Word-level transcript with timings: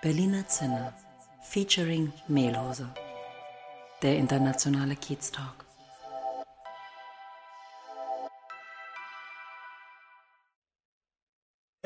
Berliner 0.00 0.46
Zinne 0.46 0.92
featuring 1.42 2.12
Mehlhose. 2.28 2.88
Der 4.02 4.16
internationale 4.16 4.96
Kiez 4.96 5.30
Talk. 5.30 5.67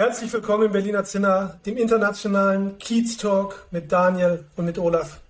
Herzlich 0.02 0.32
willkommen 0.32 0.66
im 0.66 0.72
Berliner 0.72 1.04
Zinner, 1.04 1.60
dem 1.64 1.76
internationalen 1.76 2.76
Kiez 2.78 3.16
Talk 3.18 3.68
mit 3.70 3.92
Daniel 3.92 4.44
und 4.56 4.64
mit 4.64 4.76
Olaf. 4.76 5.20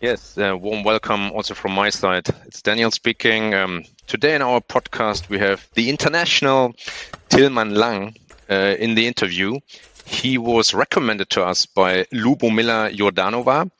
Yes, 0.00 0.36
uh, 0.36 0.60
warm 0.60 0.84
welcome 0.84 1.30
also 1.32 1.54
from 1.54 1.76
my 1.76 1.92
side. 1.92 2.34
It's 2.44 2.60
Daniel 2.60 2.90
speaking. 2.90 3.54
Um, 3.54 3.84
today 4.08 4.34
in 4.34 4.42
our 4.42 4.60
podcast, 4.60 5.30
we 5.30 5.38
have 5.38 5.68
the 5.74 5.88
international 5.88 6.74
Tilman 7.28 7.76
Lang 7.76 8.16
uh, 8.50 8.74
in 8.80 8.96
the 8.96 9.06
interview. 9.06 9.60
He 10.04 10.38
was 10.38 10.74
recommended 10.74 11.30
to 11.30 11.44
us 11.44 11.64
by 11.64 12.06
Lubomila 12.12 12.90
Jordanova. 12.92 13.70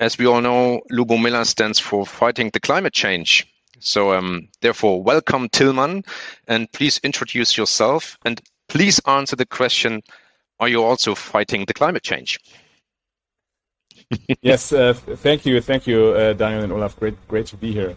As 0.00 0.18
we 0.18 0.26
all 0.26 0.40
know, 0.40 0.80
Lubomila 0.90 1.46
stands 1.46 1.78
for 1.78 2.04
fighting 2.04 2.50
the 2.52 2.58
climate 2.58 2.94
change. 2.94 3.46
So, 3.78 4.12
um, 4.12 4.48
therefore, 4.60 5.00
welcome 5.00 5.48
Tilman, 5.50 6.04
and 6.48 6.72
please 6.72 6.98
introduce 7.04 7.56
yourself 7.56 8.18
and 8.24 8.40
please 8.68 9.00
answer 9.06 9.36
the 9.36 9.46
question: 9.46 10.02
Are 10.60 10.68
you 10.68 10.82
also 10.82 11.14
fighting 11.14 11.64
the 11.66 11.74
climate 11.74 12.02
change? 12.02 12.38
yes, 14.42 14.72
uh, 14.72 14.92
thank 14.94 15.46
you, 15.46 15.60
thank 15.60 15.86
you, 15.86 16.08
uh, 16.08 16.32
Daniel 16.34 16.62
and 16.62 16.72
Olaf. 16.72 16.98
Great, 16.98 17.16
great 17.28 17.46
to 17.46 17.56
be 17.56 17.72
here. 17.72 17.96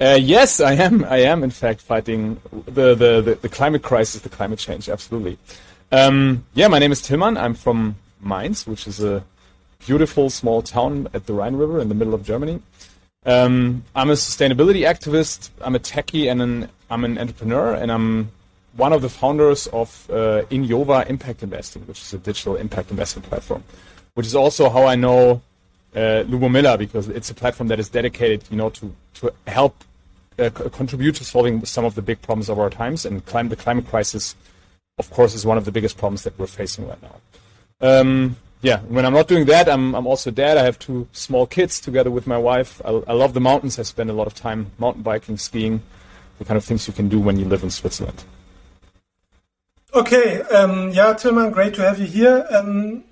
Uh, 0.00 0.18
yes, 0.20 0.60
I 0.60 0.72
am. 0.72 1.04
I 1.04 1.18
am, 1.18 1.44
in 1.44 1.50
fact, 1.50 1.80
fighting 1.80 2.40
the, 2.66 2.94
the, 2.94 3.20
the, 3.20 3.38
the, 3.40 3.48
climate 3.48 3.82
crisis, 3.82 4.22
the 4.22 4.28
climate 4.28 4.58
change. 4.58 4.88
Absolutely. 4.88 5.38
Um, 5.92 6.44
yeah, 6.54 6.66
my 6.66 6.80
name 6.80 6.90
is 6.90 7.00
Tilman. 7.00 7.36
I'm 7.36 7.54
from 7.54 7.96
Mainz, 8.20 8.66
which 8.66 8.88
is 8.88 9.02
a 9.02 9.24
beautiful 9.78 10.30
small 10.30 10.62
town 10.62 11.08
at 11.14 11.26
the 11.26 11.32
Rhine 11.32 11.54
River 11.54 11.80
in 11.80 11.88
the 11.88 11.94
middle 11.94 12.14
of 12.14 12.24
Germany. 12.24 12.60
Um, 13.24 13.84
I'm 13.94 14.10
a 14.10 14.14
sustainability 14.14 14.80
activist. 14.84 15.50
I'm 15.60 15.76
a 15.76 15.78
techie 15.78 16.30
and 16.30 16.42
an, 16.42 16.68
I'm 16.90 17.04
an 17.04 17.16
entrepreneur, 17.16 17.74
and 17.74 17.92
I'm 17.92 18.30
one 18.76 18.92
of 18.92 19.02
the 19.02 19.08
founders 19.08 19.66
of 19.68 20.08
uh, 20.10 20.42
Inyova 20.50 21.08
Impact 21.08 21.42
Investing, 21.42 21.82
which 21.86 22.00
is 22.00 22.12
a 22.14 22.18
digital 22.18 22.56
impact 22.56 22.90
investment 22.90 23.28
platform, 23.28 23.62
which 24.14 24.26
is 24.26 24.34
also 24.34 24.68
how 24.68 24.86
I 24.86 24.96
know 24.96 25.42
uh, 25.94 26.24
Lubomila 26.26 26.76
because 26.76 27.08
it's 27.08 27.30
a 27.30 27.34
platform 27.34 27.68
that 27.68 27.78
is 27.78 27.88
dedicated, 27.88 28.44
you 28.50 28.56
know, 28.56 28.70
to 28.70 28.94
to 29.14 29.32
help 29.46 29.84
uh, 30.38 30.50
contribute 30.50 31.14
to 31.16 31.24
solving 31.24 31.64
some 31.64 31.84
of 31.84 31.94
the 31.94 32.02
big 32.02 32.20
problems 32.22 32.48
of 32.48 32.58
our 32.58 32.70
times, 32.70 33.06
and 33.06 33.24
climate, 33.26 33.50
the 33.50 33.56
climate 33.56 33.86
crisis 33.86 34.34
of 34.98 35.10
course, 35.10 35.34
is 35.34 35.44
one 35.44 35.58
of 35.58 35.64
the 35.64 35.72
biggest 35.72 35.96
problems 35.96 36.22
that 36.22 36.38
we're 36.38 36.46
facing 36.46 36.86
right 36.86 37.02
now. 37.02 37.16
Um, 37.80 38.36
yeah, 38.62 38.78
when 38.80 39.04
I'm 39.04 39.12
not 39.12 39.28
doing 39.28 39.44
that, 39.46 39.68
I'm, 39.68 39.94
I'm 39.94 40.06
also 40.06 40.30
dad. 40.30 40.56
I 40.56 40.62
have 40.62 40.78
two 40.78 41.08
small 41.12 41.46
kids 41.46 41.80
together 41.80 42.10
with 42.10 42.26
my 42.26 42.38
wife. 42.38 42.80
I, 42.84 42.90
I 43.08 43.12
love 43.12 43.34
the 43.34 43.40
mountains. 43.40 43.78
I 43.78 43.82
spend 43.82 44.08
a 44.08 44.12
lot 44.12 44.26
of 44.26 44.34
time 44.34 44.70
mountain 44.78 45.02
biking, 45.02 45.36
skiing, 45.36 45.82
the 46.38 46.44
kind 46.44 46.56
of 46.56 46.64
things 46.64 46.86
you 46.86 46.94
can 46.94 47.08
do 47.08 47.18
when 47.18 47.38
you 47.38 47.44
live 47.44 47.62
in 47.62 47.70
Switzerland. 47.70 48.24
Okay, 49.94 50.42
um, 50.42 50.90
yeah, 50.90 51.12
Tilman, 51.12 51.52
great 51.52 51.74
to 51.74 51.82
have 51.82 52.00
you 52.00 52.06
here. 52.06 52.44
Um, 52.50 53.04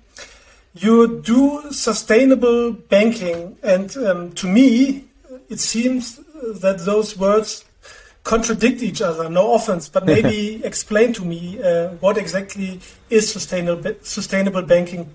you 0.75 1.21
do 1.21 1.71
sustainable 1.71 2.73
banking, 2.73 3.55
and 3.63 3.95
um, 3.97 4.31
to 4.33 4.47
me, 4.47 5.05
it 5.49 5.61
seems 5.61 6.19
that 6.61 6.79
those 6.79 7.17
words 7.17 7.63
contradict 8.25 8.81
each 8.81 9.01
other. 9.01 9.29
No 9.29 9.53
offense, 9.53 9.87
but 9.87 10.05
maybe 10.15 10.61
explain 10.65 11.13
to 11.13 11.23
me 11.23 11.63
uh, 11.63 11.89
what 12.01 12.17
exactly 12.17 12.81
is 13.09 13.31
sustainable 13.31 13.93
sustainable 14.01 14.63
banking. 14.63 15.09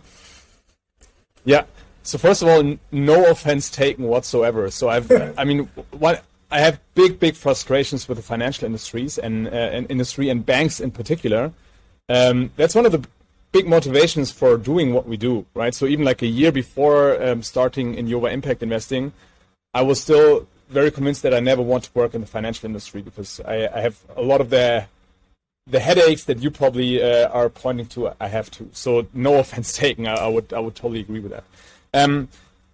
Yeah. 1.44 1.64
So 2.02 2.16
first 2.16 2.40
of 2.40 2.48
all, 2.48 2.78
no 2.90 3.30
offense 3.30 3.68
taken 3.68 4.04
whatsoever. 4.04 4.70
So 4.70 4.88
I've, 4.88 5.10
I 5.36 5.44
mean, 5.44 5.68
what 5.90 6.24
I 6.50 6.60
have 6.60 6.80
big, 6.94 7.18
big 7.18 7.34
frustrations 7.34 8.08
with 8.08 8.16
the 8.16 8.22
financial 8.22 8.64
industries 8.64 9.18
and, 9.18 9.46
uh, 9.46 9.50
and 9.50 9.90
industry 9.90 10.30
and 10.30 10.44
banks 10.44 10.80
in 10.80 10.90
particular. 10.90 11.52
Um, 12.08 12.52
that's 12.56 12.74
one 12.74 12.86
of 12.86 12.92
the 12.92 13.06
big 13.52 13.66
motivations 13.66 14.30
for 14.30 14.56
doing 14.56 14.94
what 14.94 15.06
we 15.06 15.16
do, 15.16 15.44
right? 15.54 15.74
So 15.74 15.86
even 15.86 16.04
like 16.04 16.22
a 16.22 16.26
year 16.26 16.52
before 16.52 17.22
um, 17.22 17.42
starting 17.42 17.96
Inyova 17.96 18.32
Impact 18.32 18.62
Investing, 18.62 19.12
I 19.74 19.82
was 19.82 20.00
still 20.00 20.46
very 20.68 20.90
convinced 20.90 21.22
that 21.22 21.34
I 21.34 21.40
never 21.40 21.62
want 21.62 21.84
to 21.84 21.90
work 21.94 22.14
in 22.14 22.20
the 22.20 22.26
financial 22.26 22.66
industry 22.66 23.02
because 23.02 23.40
I, 23.40 23.68
I 23.68 23.80
have 23.80 23.98
a 24.16 24.22
lot 24.22 24.40
of 24.40 24.50
the 24.50 24.86
the 25.66 25.80
headaches 25.80 26.24
that 26.24 26.38
you 26.38 26.50
probably 26.50 27.02
uh, 27.02 27.28
are 27.28 27.50
pointing 27.50 27.84
to. 27.86 28.10
I 28.20 28.28
have 28.28 28.50
to. 28.52 28.70
So 28.72 29.06
no 29.12 29.34
offense 29.42 29.72
taken. 29.72 30.06
I, 30.06 30.14
I 30.14 30.28
would 30.28 30.52
I 30.52 30.58
would 30.58 30.74
totally 30.74 31.00
agree 31.00 31.20
with 31.20 31.32
that. 31.32 31.44
Um, 31.94 32.28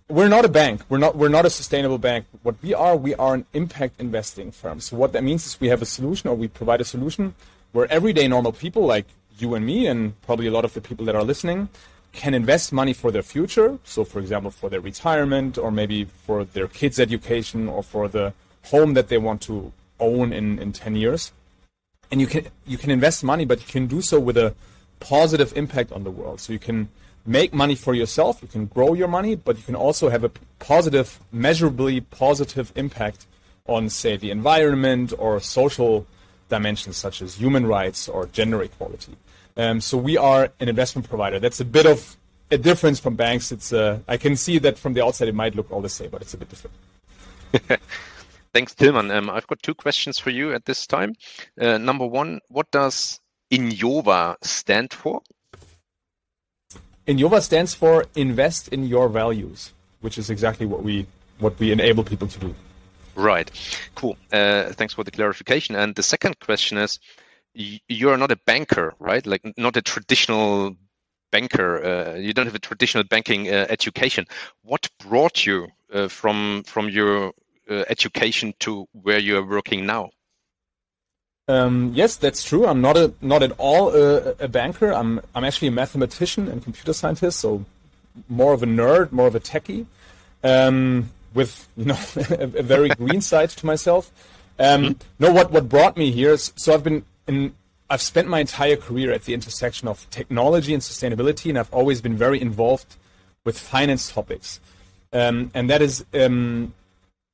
we're 0.09 0.29
not 0.29 0.45
a 0.45 0.49
bank. 0.49 0.83
We're 0.89 0.99
not 0.99 1.17
we're 1.17 1.29
not 1.29 1.47
a 1.47 1.51
sustainable 1.51 1.99
bank. 1.99 2.27
What 2.43 2.57
we 2.63 2.75
are, 2.75 2.97
we 2.97 3.15
are 3.15 3.35
an 3.35 3.47
impact 3.55 4.01
investing 4.01 4.51
firm. 4.51 4.81
So 4.81 4.97
what 4.97 5.13
that 5.13 5.25
means 5.25 5.47
is 5.47 5.61
we 5.61 5.69
have 5.69 5.83
a 5.83 5.87
solution 5.87 6.29
or 6.29 6.35
we 6.35 6.49
provide 6.49 6.81
a 6.81 6.85
solution 6.85 7.35
where 7.73 7.91
everyday 7.91 8.29
normal 8.29 8.53
people 8.53 8.85
like 8.87 9.07
you 9.39 9.55
and 9.55 9.65
me 9.65 9.87
and 9.87 10.21
probably 10.23 10.47
a 10.47 10.51
lot 10.51 10.65
of 10.65 10.75
the 10.75 10.81
people 10.81 11.05
that 11.07 11.15
are 11.15 11.25
listening 11.25 11.69
can 12.13 12.35
invest 12.35 12.73
money 12.73 12.93
for 12.93 13.11
their 13.11 13.23
future. 13.23 13.79
So, 13.83 14.05
for 14.05 14.21
example, 14.21 14.51
for 14.51 14.71
their 14.71 14.81
retirement, 14.81 15.59
or 15.59 15.73
maybe 15.73 16.05
for 16.05 16.45
their 16.45 16.69
kids' 16.69 17.01
education, 17.01 17.69
or 17.69 17.83
for 17.83 18.07
the 18.07 18.33
home 18.67 18.95
that 18.95 19.09
they 19.09 19.19
want 19.19 19.43
to 19.43 19.73
own 19.99 20.33
in, 20.33 20.61
in 20.61 20.73
10 20.73 20.95
years. 20.95 21.33
And 22.11 22.21
you 22.21 22.27
can 22.27 22.47
you 22.67 22.79
can 22.79 22.91
invest 22.91 23.25
money, 23.25 23.45
but 23.45 23.61
you 23.61 23.67
can 23.67 23.87
do 23.87 24.01
so 24.03 24.21
with 24.21 24.37
a 24.37 24.55
positive 25.01 25.57
impact 25.57 25.91
on 25.91 26.05
the 26.05 26.11
world. 26.11 26.41
So 26.41 26.53
you 26.53 26.59
can 26.59 26.89
make 27.27 27.55
money 27.55 27.75
for 27.75 27.95
yourself, 27.95 28.41
you 28.43 28.49
can 28.49 28.67
grow 28.67 28.95
your 28.95 29.09
money, 29.09 29.35
but 29.35 29.57
you 29.57 29.63
can 29.63 29.75
also 29.75 30.09
have 30.09 30.25
a 30.25 30.31
positive, 30.59 31.21
measurably 31.33 32.01
positive 32.01 32.73
impact 32.77 33.27
on, 33.67 33.89
say, 33.89 34.17
the 34.17 34.31
environment 34.31 35.13
or 35.19 35.41
social 35.41 36.07
dimensions 36.49 36.97
such 36.97 37.23
as 37.23 37.37
human 37.37 37.67
rights 37.67 38.09
or 38.09 38.27
gender 38.27 38.63
equality. 38.63 39.17
Um, 39.57 39.81
so 39.81 39.97
we 39.97 40.17
are 40.17 40.51
an 40.61 40.69
investment 40.69 41.09
provider. 41.09 41.39
That's 41.39 41.61
a 41.61 41.65
bit 41.65 41.87
of 41.87 42.17
a 42.51 42.59
difference 42.59 42.99
from 43.01 43.17
banks. 43.17 43.53
It's 43.53 43.73
uh, 43.73 44.01
I 44.09 44.17
can 44.17 44.37
see 44.37 44.59
that 44.59 44.79
from 44.79 44.95
the 44.95 45.05
outside 45.05 45.29
it 45.29 45.35
might 45.35 45.55
look 45.55 45.71
all 45.71 45.81
the 45.81 45.89
same, 45.89 46.11
but 46.11 46.23
it's 46.23 46.35
a 46.35 46.39
bit 46.39 46.49
different. 46.51 46.77
Thanks, 48.53 48.75
Tilman. 48.75 49.11
Um, 49.11 49.31
I've 49.31 49.47
got 49.47 49.63
two 49.63 49.75
questions 49.75 50.19
for 50.19 50.31
you 50.31 50.53
at 50.53 50.65
this 50.65 50.87
time. 50.87 51.15
Uh, 51.61 51.79
number 51.79 52.07
one, 52.07 52.41
what 52.49 52.71
does 52.71 53.21
Inyova 53.51 54.37
stand 54.43 54.93
for? 54.93 55.23
Inyova 57.07 57.43
stands 57.43 57.75
for 57.75 58.07
Invest 58.15 58.69
in 58.69 58.87
Your 58.87 59.09
Values, 59.09 59.73
which 60.01 60.17
is 60.17 60.31
exactly 60.31 60.67
what 60.67 60.83
we 60.83 61.07
what 61.39 61.59
we 61.59 61.73
enable 61.73 62.05
people 62.05 62.29
to 62.29 62.39
do. 62.39 62.55
Right. 63.15 63.51
Cool. 63.95 64.17
Uh, 64.33 64.73
thanks 64.73 64.95
for 64.95 65.05
the 65.05 65.11
clarification. 65.11 65.77
And 65.77 65.95
the 65.95 66.03
second 66.03 66.41
question 66.41 66.79
is, 66.79 66.99
you're 67.55 68.17
not 68.17 68.31
a 68.31 68.37
banker, 68.47 68.95
right? 68.99 69.25
Like 69.27 69.43
not 69.57 69.77
a 69.77 69.83
traditional 69.83 70.77
banker. 71.31 71.85
Uh, 71.85 72.15
you 72.15 72.33
don't 72.33 72.47
have 72.47 72.55
a 72.55 72.61
traditional 72.71 73.05
banking 73.05 73.49
uh, 73.49 73.67
education. 73.69 74.27
What 74.63 74.89
brought 74.99 75.47
you 75.47 75.69
uh, 75.93 76.09
from 76.09 76.63
from 76.65 76.89
your 76.89 77.33
uh, 77.71 77.85
education 77.89 78.55
to 78.61 78.87
where 78.93 79.19
you 79.19 79.37
are 79.39 79.47
working 79.47 79.85
now? 79.87 80.11
Um, 81.47 81.93
yes, 81.95 82.17
that's 82.17 82.43
true. 82.43 82.67
I'm 82.67 82.81
not 82.81 82.97
a 82.97 83.13
not 83.21 83.43
at 83.43 83.53
all 83.59 83.95
a, 83.95 84.35
a, 84.41 84.49
banker. 84.49 84.93
I'm 84.93 85.21
I'm 85.35 85.45
actually 85.45 85.69
a 85.69 85.73
mathematician 85.73 86.49
and 86.49 86.63
computer 86.63 86.95
scientist, 86.95 87.41
so 87.41 87.65
more 88.29 88.55
of 88.55 88.63
a 88.63 88.67
nerd, 88.67 89.13
more 89.13 89.27
of 89.27 89.35
a 89.35 89.41
techie, 89.41 89.85
um, 90.43 91.11
with 91.35 91.69
you 91.77 91.85
know 91.85 91.99
a, 92.17 92.45
a, 92.45 92.63
very 92.63 92.89
green 93.01 93.21
side 93.21 93.51
to 93.51 93.67
myself. 93.67 94.11
Um, 94.59 94.83
mm 94.83 94.87
-hmm. 94.87 94.97
No, 95.19 95.33
what 95.33 95.51
what 95.51 95.69
brought 95.69 95.97
me 95.97 96.11
here 96.11 96.33
is 96.33 96.53
so 96.57 96.73
I've 96.73 96.83
been 96.83 97.05
and 97.27 97.53
I've 97.91 98.03
spent 98.03 98.29
my 98.29 98.41
entire 98.41 98.77
career 98.77 99.13
at 99.13 99.25
the 99.25 99.35
intersection 99.35 99.89
of 99.89 100.07
technology 100.11 100.73
and 100.73 100.83
sustainability, 100.83 101.51
and 101.51 101.59
I've 101.59 101.73
always 101.73 102.01
been 102.01 102.17
very 102.17 102.41
involved 102.41 102.97
with 103.45 103.59
finance 103.59 104.13
topics. 104.13 104.61
Um, 105.13 105.51
and 105.55 105.69
that 105.71 105.83
is 105.83 106.05
um, 106.15 106.73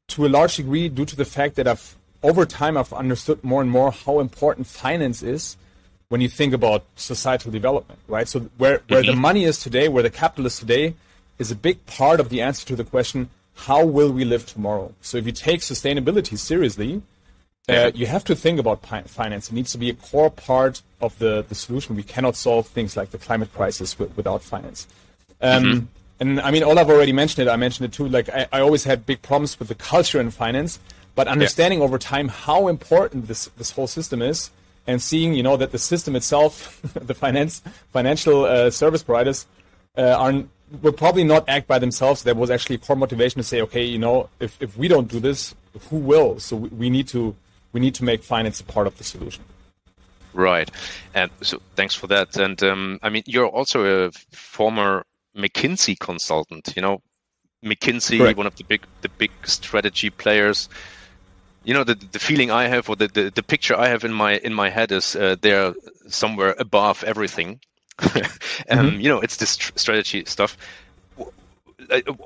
to 0.08 0.26
a 0.26 0.28
large 0.28 0.56
degree 0.56 0.88
due 0.88 1.06
to 1.06 1.16
the 1.16 1.24
fact 1.24 1.54
that 1.54 1.66
I've 1.66 1.96
over 2.22 2.44
time 2.46 2.76
I've 2.76 2.92
understood 2.92 3.42
more 3.42 3.62
and 3.62 3.70
more 3.70 3.92
how 3.92 4.20
important 4.20 4.66
finance 4.66 5.22
is 5.22 5.56
when 6.08 6.20
you 6.20 6.28
think 6.28 6.52
about 6.52 6.84
societal 6.96 7.52
development, 7.52 8.00
right? 8.08 8.26
So 8.26 8.40
where, 8.58 8.82
where 8.88 9.02
the 9.02 9.12
mm-hmm. 9.12 9.20
money 9.20 9.44
is 9.44 9.60
today, 9.60 9.88
where 9.88 10.02
the 10.02 10.10
capital 10.10 10.46
is 10.46 10.58
today, 10.58 10.94
is 11.38 11.50
a 11.50 11.56
big 11.56 11.86
part 11.86 12.20
of 12.20 12.28
the 12.28 12.42
answer 12.42 12.66
to 12.66 12.76
the 12.76 12.84
question, 12.84 13.30
how 13.54 13.84
will 13.84 14.12
we 14.12 14.24
live 14.24 14.44
tomorrow? 14.46 14.92
So 15.02 15.18
if 15.18 15.26
you 15.26 15.32
take 15.32 15.60
sustainability 15.60 16.36
seriously, 16.36 17.02
uh, 17.68 17.92
you 17.94 18.06
have 18.06 18.24
to 18.24 18.34
think 18.34 18.58
about 18.58 18.84
finance. 19.08 19.48
It 19.48 19.54
needs 19.54 19.70
to 19.72 19.78
be 19.78 19.90
a 19.90 19.94
core 19.94 20.30
part 20.30 20.82
of 21.00 21.16
the, 21.18 21.44
the 21.48 21.54
solution. 21.54 21.94
We 21.94 22.02
cannot 22.02 22.34
solve 22.34 22.66
things 22.66 22.96
like 22.96 23.10
the 23.10 23.18
climate 23.18 23.52
crisis 23.54 23.96
without 23.98 24.42
finance. 24.42 24.88
Um, 25.40 25.62
mm-hmm. 25.62 25.86
And 26.18 26.40
I 26.40 26.50
mean, 26.50 26.64
Olaf 26.64 26.88
already 26.88 27.12
mentioned 27.12 27.46
it. 27.46 27.50
I 27.50 27.56
mentioned 27.56 27.86
it 27.86 27.92
too. 27.92 28.08
Like, 28.08 28.28
I, 28.28 28.46
I 28.52 28.60
always 28.60 28.84
had 28.84 29.06
big 29.06 29.22
problems 29.22 29.58
with 29.58 29.68
the 29.68 29.74
culture 29.74 30.20
in 30.20 30.30
finance, 30.30 30.80
but 31.14 31.28
understanding 31.28 31.80
yeah. 31.80 31.84
over 31.84 31.98
time 31.98 32.28
how 32.28 32.68
important 32.68 33.28
this, 33.28 33.46
this 33.56 33.70
whole 33.72 33.86
system 33.86 34.22
is 34.22 34.50
and 34.86 35.02
seeing, 35.02 35.34
you 35.34 35.42
know, 35.42 35.56
that 35.56 35.72
the 35.72 35.78
system 35.78 36.16
itself, 36.16 36.80
the 36.94 37.14
finance, 37.14 37.62
financial 37.92 38.44
uh, 38.44 38.70
service 38.70 39.02
providers 39.02 39.46
uh, 39.96 40.16
are 40.18 40.44
will 40.82 40.92
probably 40.92 41.24
not 41.24 41.48
act 41.48 41.66
by 41.66 41.78
themselves. 41.78 42.22
There 42.22 42.34
was 42.34 42.50
actually 42.50 42.76
a 42.76 42.78
core 42.78 42.96
motivation 42.96 43.40
to 43.40 43.42
say, 43.42 43.60
okay, 43.62 43.84
you 43.84 43.98
know, 43.98 44.28
if, 44.38 44.56
if 44.62 44.76
we 44.76 44.88
don't 44.88 45.08
do 45.08 45.18
this, 45.18 45.54
who 45.88 45.96
will? 45.96 46.38
So 46.38 46.56
we, 46.56 46.68
we 46.68 46.90
need 46.90 47.08
to 47.08 47.34
we 47.72 47.80
need 47.80 47.94
to 47.96 48.04
make 48.04 48.22
finance 48.22 48.60
a 48.60 48.64
part 48.64 48.86
of 48.86 48.98
the 48.98 49.04
solution. 49.04 49.44
Right, 50.32 50.70
and 51.14 51.30
so 51.40 51.60
thanks 51.74 51.94
for 51.94 52.06
that. 52.08 52.36
And 52.36 52.62
um, 52.62 52.98
I 53.02 53.08
mean, 53.08 53.22
you're 53.26 53.48
also 53.48 54.06
a 54.06 54.12
former 54.32 55.04
McKinsey 55.36 55.98
consultant. 55.98 56.72
You 56.76 56.82
know, 56.82 57.02
McKinsey, 57.64 58.18
Correct. 58.18 58.36
one 58.36 58.46
of 58.46 58.56
the 58.56 58.64
big 58.64 58.86
the 59.02 59.08
big 59.08 59.30
strategy 59.44 60.10
players. 60.10 60.68
You 61.64 61.74
know, 61.74 61.84
the 61.84 61.94
the 61.94 62.18
feeling 62.18 62.50
I 62.50 62.68
have, 62.68 62.88
or 62.88 62.96
the 62.96 63.08
the, 63.08 63.30
the 63.34 63.42
picture 63.42 63.76
I 63.76 63.88
have 63.88 64.04
in 64.04 64.12
my 64.12 64.38
in 64.38 64.54
my 64.54 64.70
head 64.70 64.92
is 64.92 65.14
uh, 65.16 65.36
they're 65.40 65.74
somewhere 66.08 66.54
above 66.58 67.04
everything. 67.04 67.60
and 67.98 68.80
mm-hmm. 68.80 69.00
you 69.00 69.08
know, 69.08 69.20
it's 69.20 69.36
this 69.36 69.58
strategy 69.76 70.24
stuff. 70.24 70.56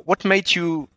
What 0.04 0.24
made 0.24 0.54
you 0.54 0.88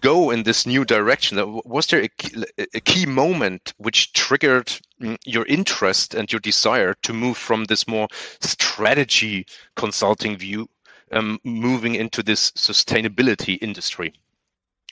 go 0.00 0.30
in 0.30 0.42
this 0.42 0.66
new 0.66 0.84
direction? 0.84 1.60
Was 1.64 1.86
there 1.86 2.02
a, 2.02 2.66
a 2.74 2.80
key 2.80 3.06
moment 3.06 3.74
which 3.76 4.12
triggered 4.12 4.72
mm, 5.00 5.16
your 5.24 5.46
interest 5.46 6.14
and 6.14 6.32
your 6.32 6.40
desire 6.40 6.94
to 7.02 7.12
move 7.12 7.36
from 7.36 7.64
this 7.64 7.86
more 7.86 8.08
strategy 8.40 9.46
consulting 9.76 10.36
view, 10.36 10.68
um, 11.12 11.38
moving 11.44 11.94
into 11.94 12.22
this 12.22 12.50
sustainability 12.52 13.58
industry? 13.60 14.14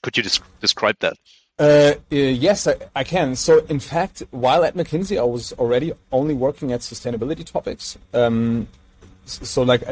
Could 0.03 0.17
you 0.17 0.25
describe 0.61 0.99
that? 1.01 1.17
Uh, 1.63 1.95
uh, 2.11 2.17
yes, 2.17 2.67
I, 2.67 2.75
I, 2.97 3.05
can. 3.05 3.37
So, 3.37 3.59
in 3.67 3.79
fact, 3.79 4.25
while 4.33 4.65
at 4.65 4.75
McKinsey, 4.75 5.17
I 5.17 5.23
was 5.23 5.53
already 5.53 5.93
only 6.11 6.35
working 6.35 6.73
at 6.73 6.81
sustainability 6.81 7.45
topics. 7.47 7.97
Um, 8.13 8.67
so, 9.27 9.63
like, 9.63 9.83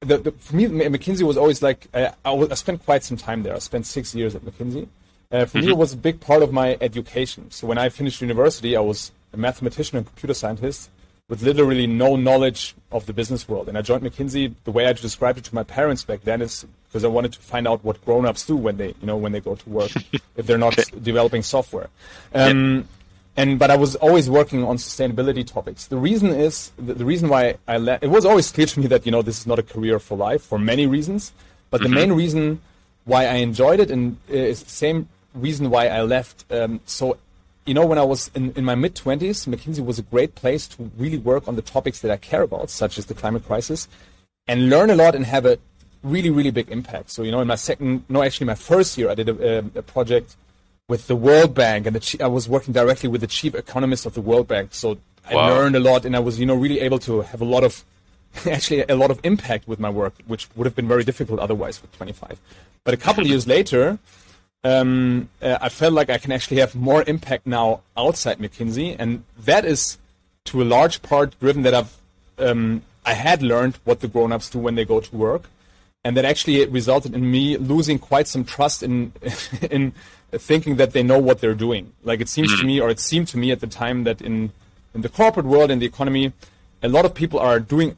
the, 0.00 0.18
the, 0.18 0.32
for 0.32 0.56
me, 0.56 0.66
McKinsey 0.66 1.22
was 1.22 1.36
always 1.36 1.62
like 1.62 1.86
I, 1.94 2.12
I, 2.24 2.54
spent 2.54 2.84
quite 2.84 3.04
some 3.04 3.16
time 3.16 3.44
there. 3.44 3.54
I 3.54 3.60
spent 3.60 3.86
six 3.86 4.16
years 4.16 4.34
at 4.34 4.42
McKinsey. 4.42 4.88
Uh, 5.30 5.44
for 5.44 5.58
mm-hmm. 5.58 5.66
me, 5.66 5.72
it 5.72 5.78
was 5.78 5.92
a 5.92 5.96
big 5.96 6.18
part 6.18 6.42
of 6.42 6.52
my 6.52 6.76
education. 6.80 7.52
So 7.52 7.68
when 7.68 7.78
I 7.78 7.88
finished 7.88 8.20
university, 8.20 8.76
I 8.76 8.80
was 8.80 9.12
a 9.32 9.36
mathematician 9.36 9.98
and 9.98 10.06
computer 10.06 10.34
scientist 10.34 10.90
with 11.30 11.42
literally 11.42 11.86
no 11.86 12.16
knowledge 12.16 12.74
of 12.92 13.06
the 13.06 13.14
business 13.14 13.48
world. 13.48 13.68
And 13.68 13.78
I 13.78 13.82
joined 13.82 14.02
McKinsey. 14.02 14.52
The 14.64 14.70
way 14.70 14.86
I 14.86 14.92
described 14.92 15.38
it 15.38 15.44
to 15.44 15.54
my 15.54 15.62
parents 15.62 16.04
back 16.04 16.20
then 16.22 16.42
is 16.42 16.66
because 16.88 17.04
I 17.04 17.08
wanted 17.08 17.32
to 17.32 17.40
find 17.40 17.66
out 17.66 17.82
what 17.82 18.04
grown-ups 18.04 18.46
do 18.46 18.56
when 18.56 18.76
they, 18.76 18.88
you 18.88 19.06
know, 19.06 19.16
when 19.16 19.32
they 19.32 19.40
go 19.40 19.54
to 19.54 19.70
work, 19.70 19.92
if 20.36 20.46
they're 20.46 20.58
not 20.58 20.78
okay. 20.78 20.98
developing 21.00 21.42
software. 21.42 21.88
Um, 22.34 22.76
yeah 22.76 22.82
and 23.36 23.58
but 23.58 23.70
I 23.70 23.76
was 23.76 23.96
always 23.96 24.28
working 24.28 24.64
on 24.64 24.76
sustainability 24.76 25.46
topics. 25.46 25.86
The 25.86 25.96
reason 25.96 26.28
is 26.30 26.72
the, 26.76 26.94
the 26.94 27.04
reason 27.04 27.28
why 27.28 27.56
I 27.66 27.78
left. 27.78 28.02
It 28.02 28.10
was 28.10 28.26
always 28.26 28.50
clear 28.50 28.66
to 28.66 28.80
me 28.80 28.86
that 28.88 29.06
you 29.06 29.12
know 29.12 29.22
this 29.22 29.38
is 29.40 29.46
not 29.46 29.58
a 29.58 29.62
career 29.62 29.98
for 29.98 30.16
life 30.16 30.42
for 30.42 30.58
many 30.58 30.86
reasons, 30.86 31.32
but 31.70 31.80
mm-hmm. 31.80 31.90
the 31.90 32.00
main 32.00 32.12
reason 32.12 32.60
why 33.04 33.26
I 33.26 33.34
enjoyed 33.34 33.80
it 33.80 33.90
and 33.90 34.16
uh, 34.28 34.34
is 34.34 34.62
the 34.62 34.70
same 34.70 35.08
reason 35.34 35.70
why 35.70 35.88
I 35.88 36.02
left. 36.02 36.44
Um, 36.52 36.80
so, 36.84 37.16
you 37.66 37.74
know, 37.74 37.86
when 37.86 37.98
I 37.98 38.02
was 38.02 38.30
in, 38.34 38.52
in 38.52 38.64
my 38.64 38.74
mid 38.74 38.94
twenties, 38.94 39.46
McKinsey 39.46 39.84
was 39.84 39.98
a 39.98 40.02
great 40.02 40.34
place 40.34 40.66
to 40.68 40.90
really 40.96 41.18
work 41.18 41.46
on 41.46 41.56
the 41.56 41.62
topics 41.62 42.00
that 42.00 42.10
I 42.10 42.16
care 42.16 42.42
about, 42.42 42.70
such 42.70 42.98
as 42.98 43.06
the 43.06 43.14
climate 43.14 43.46
crisis, 43.46 43.88
and 44.46 44.70
learn 44.70 44.90
a 44.90 44.94
lot 44.94 45.14
and 45.14 45.26
have 45.26 45.46
a 45.46 45.58
really 46.02 46.30
really 46.30 46.50
big 46.50 46.70
impact. 46.70 47.10
So, 47.10 47.22
you 47.22 47.30
know, 47.30 47.40
in 47.40 47.48
my 47.48 47.56
second, 47.56 48.04
no, 48.08 48.22
actually 48.22 48.46
my 48.46 48.54
first 48.54 48.96
year, 48.96 49.10
I 49.10 49.14
did 49.14 49.28
a, 49.28 49.58
a, 49.58 49.58
a 49.76 49.82
project 49.82 50.36
with 50.90 51.06
the 51.06 51.16
World 51.16 51.54
Bank, 51.54 51.86
and 51.86 51.94
the, 51.94 52.22
I 52.22 52.26
was 52.26 52.48
working 52.48 52.74
directly 52.74 53.08
with 53.08 53.20
the 53.20 53.28
chief 53.28 53.54
economist 53.54 54.06
of 54.06 54.14
the 54.14 54.20
World 54.20 54.48
Bank. 54.48 54.70
So 54.72 54.98
I 55.24 55.36
wow. 55.36 55.48
learned 55.50 55.76
a 55.76 55.80
lot, 55.80 56.04
and 56.04 56.16
I 56.16 56.18
was, 56.18 56.40
you 56.40 56.46
know, 56.46 56.56
really 56.56 56.80
able 56.80 56.98
to 57.00 57.20
have 57.20 57.40
a 57.40 57.44
lot 57.44 57.62
of, 57.62 57.84
actually, 58.46 58.82
a 58.88 58.96
lot 58.96 59.10
of 59.12 59.20
impact 59.22 59.68
with 59.68 59.78
my 59.78 59.88
work, 59.88 60.14
which 60.26 60.48
would 60.56 60.66
have 60.66 60.74
been 60.74 60.88
very 60.88 61.04
difficult 61.04 61.38
otherwise 61.38 61.80
with 61.80 61.92
25. 61.92 62.40
But 62.84 62.92
a 62.92 62.96
couple 62.96 63.24
years 63.24 63.46
later, 63.56 64.00
um, 64.62 65.28
uh, 65.40 65.58
I 65.60 65.68
felt 65.68 65.94
like 65.94 66.10
I 66.10 66.18
can 66.18 66.32
actually 66.32 66.60
have 66.60 66.74
more 66.74 67.02
impact 67.06 67.46
now 67.46 67.80
outside 67.96 68.38
McKinsey, 68.38 68.96
and 68.98 69.24
that 69.38 69.64
is 69.64 69.98
to 70.46 70.62
a 70.62 70.64
large 70.64 71.02
part 71.02 71.38
driven 71.40 71.62
that 71.62 71.74
I've 71.74 71.96
um, 72.38 72.82
I 73.04 73.14
had 73.14 73.42
learned 73.42 73.78
what 73.84 74.00
the 74.00 74.08
grown-ups 74.08 74.50
do 74.50 74.58
when 74.58 74.74
they 74.74 74.84
go 74.84 75.00
to 75.00 75.16
work, 75.16 75.44
and 76.04 76.16
that 76.16 76.24
actually 76.24 76.56
it 76.56 76.70
resulted 76.70 77.14
in 77.14 77.30
me 77.30 77.56
losing 77.56 77.98
quite 77.98 78.28
some 78.28 78.44
trust 78.44 78.82
in 78.82 79.12
in 79.70 79.92
thinking 80.32 80.76
that 80.76 80.92
they 80.92 81.02
know 81.02 81.18
what 81.18 81.40
they're 81.40 81.54
doing. 81.54 81.92
Like 82.02 82.20
it 82.20 82.28
seems 82.28 82.50
to 82.50 82.58
mm-hmm. 82.58 82.66
me, 82.66 82.80
or 82.80 82.90
it 82.90 83.00
seemed 83.00 83.28
to 83.28 83.38
me 83.38 83.50
at 83.50 83.60
the 83.60 83.66
time 83.66 84.04
that 84.04 84.20
in 84.20 84.52
in 84.94 85.00
the 85.00 85.08
corporate 85.08 85.46
world 85.46 85.70
and 85.70 85.80
the 85.80 85.86
economy, 85.86 86.32
a 86.82 86.88
lot 86.88 87.04
of 87.04 87.14
people 87.14 87.38
are 87.38 87.60
doing 87.60 87.96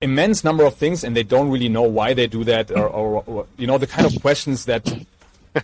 immense 0.00 0.44
number 0.44 0.64
of 0.64 0.74
things 0.74 1.02
and 1.02 1.16
they 1.16 1.22
don't 1.22 1.50
really 1.50 1.70
know 1.70 1.82
why 1.82 2.12
they 2.12 2.26
do 2.26 2.44
that, 2.44 2.70
or, 2.70 2.86
or, 2.86 3.24
or 3.26 3.46
you 3.56 3.66
know 3.66 3.78
the 3.78 3.86
kind 3.86 4.06
of 4.06 4.20
questions 4.20 4.66
that 4.66 4.84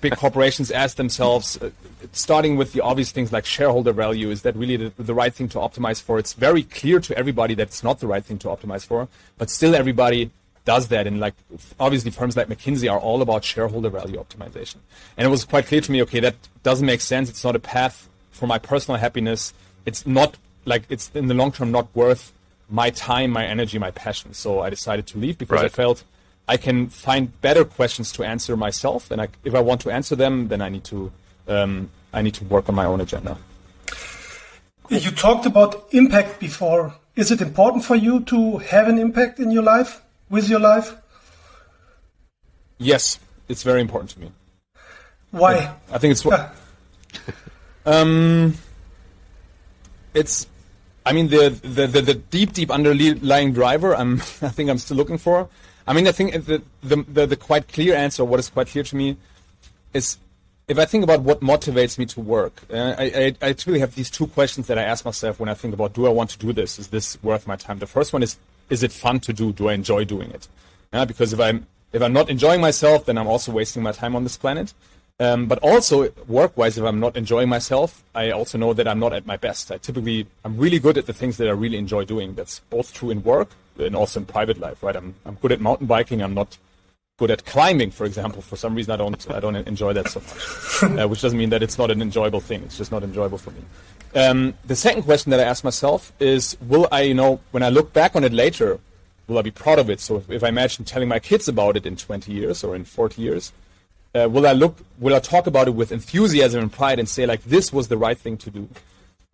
big 0.01 0.17
corporations 0.17 0.71
ask 0.71 0.97
themselves, 0.97 1.61
uh, 1.61 1.71
starting 2.13 2.57
with 2.57 2.73
the 2.73 2.81
obvious 2.81 3.13
things 3.13 3.33
like 3.33 3.45
shareholder 3.45 3.93
value. 3.93 4.31
Is 4.31 4.43
that 4.43 4.57
really 4.57 4.77
the, 4.77 4.93
the, 5.03 5.15
right 5.15 5.33
thing 5.33 5.49
to 5.51 5.59
optimize 5.59 6.03
for? 6.03 6.19
It's 6.19 6.33
very 6.33 6.63
clear 6.63 7.01
to 7.01 7.17
everybody 7.17 7.55
that 7.55 7.69
it's 7.69 7.83
not 7.83 8.01
the 8.01 8.07
right 8.07 8.25
thing 8.25 8.39
to 8.39 8.49
optimize 8.49 8.87
for, 8.87 9.09
but 9.39 9.51
still 9.51 9.75
everybody 9.75 10.31
does 10.65 10.89
that. 10.89 11.07
And 11.07 11.21
like 11.21 11.35
obviously 11.79 12.11
firms 12.11 12.37
like 12.37 12.49
McKinsey 12.49 12.91
are 12.91 12.99
all 12.99 13.23
about 13.23 13.45
shareholder 13.45 13.91
value 13.91 14.23
optimization. 14.23 14.77
And 15.17 15.27
it 15.27 15.31
was 15.31 15.45
quite 15.45 15.67
clear 15.67 15.81
to 15.81 15.93
me, 15.93 16.03
okay, 16.03 16.21
that 16.21 16.37
doesn't 16.63 16.87
make 16.87 17.01
sense. 17.01 17.29
It's 17.29 17.45
not 17.45 17.57
a 17.57 17.61
path 17.61 18.09
for 18.31 18.47
my 18.47 18.59
personal 18.59 18.99
happiness. 18.99 19.53
It's 19.85 20.07
not 20.07 20.37
like 20.65 20.85
it's 20.89 21.11
in 21.15 21.27
the 21.27 21.35
long 21.35 21.53
term 21.53 21.71
not 21.71 21.89
worth 21.95 22.33
my 22.71 22.91
time, 22.91 23.31
my 23.31 23.45
energy, 23.45 23.79
my 23.79 23.91
passion. 23.91 24.33
So 24.33 24.61
I 24.61 24.71
decided 24.71 25.07
to 25.09 25.19
leave 25.19 25.39
because 25.39 25.57
right. 25.57 25.67
I 25.67 25.69
felt 25.69 26.05
I 26.49 26.57
can 26.57 26.89
find 26.89 27.41
better 27.41 27.65
questions 27.65 28.13
to 28.13 28.25
answer 28.25 28.57
myself. 28.57 29.11
And 29.11 29.21
I, 29.21 29.29
if 29.45 29.55
I 29.55 29.61
want 29.61 29.81
to 29.83 29.91
answer 29.91 30.17
them, 30.17 30.49
then 30.49 30.61
I 30.61 30.69
need 30.69 30.85
to 30.85 31.13
um, 31.49 31.91
I 32.13 32.23
need 32.23 32.35
to 32.35 32.45
work 32.45 32.69
on 32.69 32.75
my 32.75 32.85
own 32.85 33.01
agenda. 33.01 33.37
You 34.89 35.11
talked 35.11 35.47
about 35.47 35.87
impact 35.93 36.41
before. 36.41 36.95
Is 37.17 37.31
it 37.31 37.41
important 37.41 37.85
for 37.85 37.97
you 37.97 38.21
to 38.25 38.59
have 38.59 38.89
an 38.89 38.99
impact 38.99 39.39
in 39.39 39.51
your 39.51 39.63
life? 39.63 40.03
with 40.33 40.49
your 40.49 40.59
life? 40.59 40.97
Yes, 42.79 43.21
it's 43.49 43.63
very 43.63 43.81
important 43.81 44.11
to 44.11 44.21
me. 44.21 44.33
Why? 45.31 45.75
I 45.93 45.99
think 45.99 46.13
it's 46.13 46.25
what. 46.25 46.57
um, 47.87 48.57
it's. 50.15 50.49
I 51.05 51.13
mean 51.13 51.29
the, 51.29 51.51
the, 51.51 51.87
the, 51.87 52.01
the, 52.01 52.15
deep, 52.15 52.53
deep 52.53 52.71
underlying 52.71 53.53
driver. 53.53 53.95
I'm. 53.95 54.15
I 54.43 54.49
think 54.49 54.71
I'm 54.71 54.79
still 54.79 54.97
looking 54.97 55.19
for. 55.19 55.49
I 55.87 55.93
mean, 55.93 56.07
I 56.07 56.13
think 56.13 56.33
the, 56.45 56.63
the 56.83 57.05
the, 57.09 57.27
the 57.27 57.37
quite 57.37 57.69
clear 57.69 57.95
answer, 57.95 58.25
what 58.25 58.41
is 58.41 58.49
quite 58.49 58.69
clear 58.69 58.85
to 58.85 58.97
me, 58.97 59.17
is 59.93 60.19
if 60.69 60.79
I 60.79 60.85
think 60.85 61.05
about 61.05 61.23
what 61.23 61.41
motivates 61.41 61.99
me 61.99 62.07
to 62.07 62.21
work, 62.21 62.63
uh, 62.73 62.95
I, 62.99 63.05
I, 63.05 63.49
I 63.49 63.53
typically 63.53 63.81
have 63.81 63.95
these 63.95 64.11
two 64.11 64.27
questions 64.29 64.69
that 64.69 64.79
I 64.79 64.83
ask 64.83 65.05
myself 65.05 65.41
when 65.41 65.49
I 65.49 65.55
think 65.55 65.75
about 65.75 65.93
do 65.95 66.07
I 66.07 66.11
want 66.11 66.31
to 66.31 66.39
do 66.39 66.53
this? 66.53 66.79
Is 66.79 66.89
this 66.89 67.23
worth 67.23 67.47
my 67.47 67.57
time? 67.57 67.79
The 67.79 67.87
first 67.87 68.13
one 68.13 68.23
is 68.23 68.37
is 68.71 68.83
it 68.83 68.93
fun 68.93 69.21
to 69.21 69.33
do? 69.33 69.53
Do 69.53 69.69
I 69.69 69.75
enjoy 69.75 70.05
doing 70.05 70.31
it? 70.31 70.49
Yeah, 70.93 71.05
because 71.05 71.33
if 71.33 71.41
I'm 71.41 71.67
if 71.93 72.01
I'm 72.01 72.13
not 72.13 72.31
enjoying 72.31 72.61
myself, 72.61 73.07
then 73.07 73.19
I'm 73.19 73.27
also 73.27 73.53
wasting 73.53 73.83
my 73.83 73.93
time 73.93 74.17
on 74.17 74.23
this 74.23 74.37
planet. 74.37 74.73
Um, 75.21 75.47
but 75.47 75.59
also 75.61 76.11
work-wise, 76.27 76.79
if 76.79 76.85
I'm 76.85 76.99
not 76.99 77.17
enjoying 77.17 77.49
myself, 77.49 78.03
I 78.15 78.31
also 78.31 78.59
know 78.59 78.73
that 78.73 78.89
I'm 78.89 78.99
not 78.99 79.13
at 79.13 79.27
my 79.27 79.37
best. 79.37 79.71
I 79.71 79.79
typically 79.79 80.27
I'm 80.45 80.57
really 80.57 80.79
good 80.79 80.99
at 80.99 81.07
the 81.07 81.13
things 81.13 81.37
that 81.37 81.49
I 81.49 81.53
really 81.53 81.79
enjoy 81.79 82.05
doing. 82.05 82.35
That's 82.35 82.61
both 82.71 82.93
true 82.93 83.11
in 83.11 83.23
work 83.23 83.51
and 83.79 83.95
also 83.95 84.21
in 84.21 84.27
private 84.27 84.59
life. 84.59 84.83
Right? 84.83 84.97
I'm 84.97 85.15
I'm 85.25 85.35
good 85.37 85.53
at 85.53 85.61
mountain 85.61 85.87
biking. 85.87 86.23
I'm 86.23 86.35
not 86.35 86.59
good 87.19 87.31
at 87.31 87.45
climbing, 87.45 87.91
for 87.91 88.05
example. 88.05 88.43
For 88.43 88.57
some 88.57 88.75
reason, 88.75 88.93
I 88.93 88.97
don't 88.97 89.31
I 89.31 89.39
don't 89.39 89.57
enjoy 89.57 89.93
that 89.93 90.09
so 90.09 90.21
much, 90.21 90.99
uh, 91.01 91.07
which 91.07 91.23
doesn't 91.23 91.39
mean 91.39 91.51
that 91.51 91.63
it's 91.63 91.79
not 91.79 91.91
an 91.91 92.03
enjoyable 92.03 92.41
thing. 92.41 92.63
It's 92.65 92.79
just 92.79 92.91
not 92.91 93.05
enjoyable 93.05 93.39
for 93.39 93.51
me. 93.51 93.63
Um, 94.15 94.55
the 94.67 94.77
second 94.77 95.05
question 95.05 95.31
that 95.31 95.41
I 95.41 95.45
ask 95.45 95.65
myself 95.65 96.13
is, 96.21 96.57
will 96.69 96.87
I, 96.93 97.03
you 97.03 97.15
know, 97.15 97.41
when 97.51 97.63
I 97.63 97.71
look 97.71 97.93
back 97.93 98.15
on 98.15 98.25
it 98.25 98.33
later, 98.33 98.79
will 99.27 99.39
I 99.39 99.43
be 99.43 99.51
proud 99.51 99.79
of 99.79 99.89
it? 99.89 100.01
So 100.01 100.17
if, 100.17 100.31
if 100.31 100.45
I 100.45 100.49
imagine 100.49 100.85
telling 100.85 101.09
my 101.09 101.19
kids 101.19 101.49
about 101.49 101.77
it 101.77 101.87
in 101.87 101.97
20 101.97 102.31
years 102.31 102.63
or 102.63 102.77
in 102.77 102.85
40 102.85 103.23
years, 103.23 103.53
uh, 104.15 104.29
will 104.31 104.47
I 104.47 104.53
look, 104.53 104.79
will 104.99 105.15
I 105.15 105.21
talk 105.21 105.47
about 105.47 105.69
it 105.69 105.73
with 105.73 105.93
enthusiasm 105.93 106.61
and 106.61 106.73
pride 106.73 106.99
and 106.99 107.09
say 107.09 107.27
like, 107.27 107.43
this 107.45 107.73
was 107.73 107.89
the 107.89 107.97
right 107.97 108.19
thing 108.19 108.37
to 108.39 108.51
do? 108.51 108.69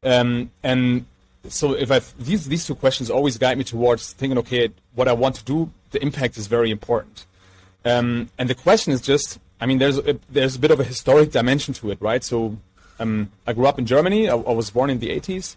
Um, 0.03 0.51
and 0.63 1.07
so 1.49 1.75
if 1.75 1.91
I, 1.91 2.01
these, 2.19 2.47
these 2.47 2.67
two 2.67 2.75
questions 2.75 3.11
always 3.11 3.39
guide 3.39 3.59
me 3.59 3.65
towards 3.65 4.13
thinking, 4.13 4.39
okay, 4.39 4.71
what 4.95 5.09
I 5.09 5.13
want 5.13 5.35
to 5.37 5.45
do, 5.45 5.71
the 5.91 6.03
impact 6.03 6.37
is 6.37 6.47
very 6.47 6.71
important. 6.71 7.27
Um, 7.85 8.31
and 8.39 8.49
the 8.49 8.55
question 8.55 8.93
is 8.93 9.01
just, 9.01 9.39
I 9.61 9.67
mean, 9.67 9.79
there's 9.79 9.99
a, 9.99 10.19
there's 10.31 10.57
a 10.57 10.59
bit 10.59 10.71
of 10.71 10.81
a 10.81 10.85
historic 10.85 11.33
dimension 11.33 11.75
to 11.75 11.91
it, 11.91 11.99
right? 12.01 12.23
So 12.23 12.57
um, 13.01 13.31
I 13.47 13.53
grew 13.53 13.67
up 13.67 13.79
in 13.79 13.87
Germany. 13.87 14.29
I, 14.29 14.35
I, 14.35 14.53
was 14.53 14.71
born 14.71 14.91
in 14.91 14.99
the 14.99 15.09
80s, 15.09 15.57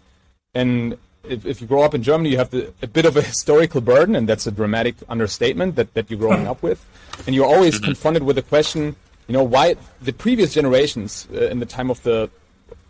and 0.54 0.96
if, 1.28 1.44
if 1.44 1.60
you 1.60 1.66
grow 1.66 1.82
up 1.82 1.94
in 1.94 2.02
Germany, 2.02 2.30
you 2.30 2.38
have 2.38 2.50
the, 2.50 2.72
a 2.82 2.86
bit 2.86 3.04
of 3.04 3.16
a 3.16 3.22
historical 3.22 3.80
burden, 3.80 4.16
and 4.16 4.28
that's 4.28 4.46
a 4.46 4.50
dramatic 4.50 4.96
understatement 5.08 5.76
that, 5.76 5.94
that 5.94 6.10
you're 6.10 6.18
growing 6.18 6.46
up 6.46 6.62
with, 6.62 6.84
and 7.26 7.34
you're 7.34 7.46
always 7.46 7.78
confronted 7.78 8.22
with 8.22 8.36
the 8.36 8.42
question, 8.42 8.96
you 9.32 9.38
know, 9.38 9.44
why 9.44 9.76
the 10.02 10.12
previous 10.12 10.52
generations 10.52 11.26
uh, 11.32 11.46
in 11.46 11.58
the 11.58 11.64
time 11.64 11.90
of 11.90 12.02
the, 12.02 12.28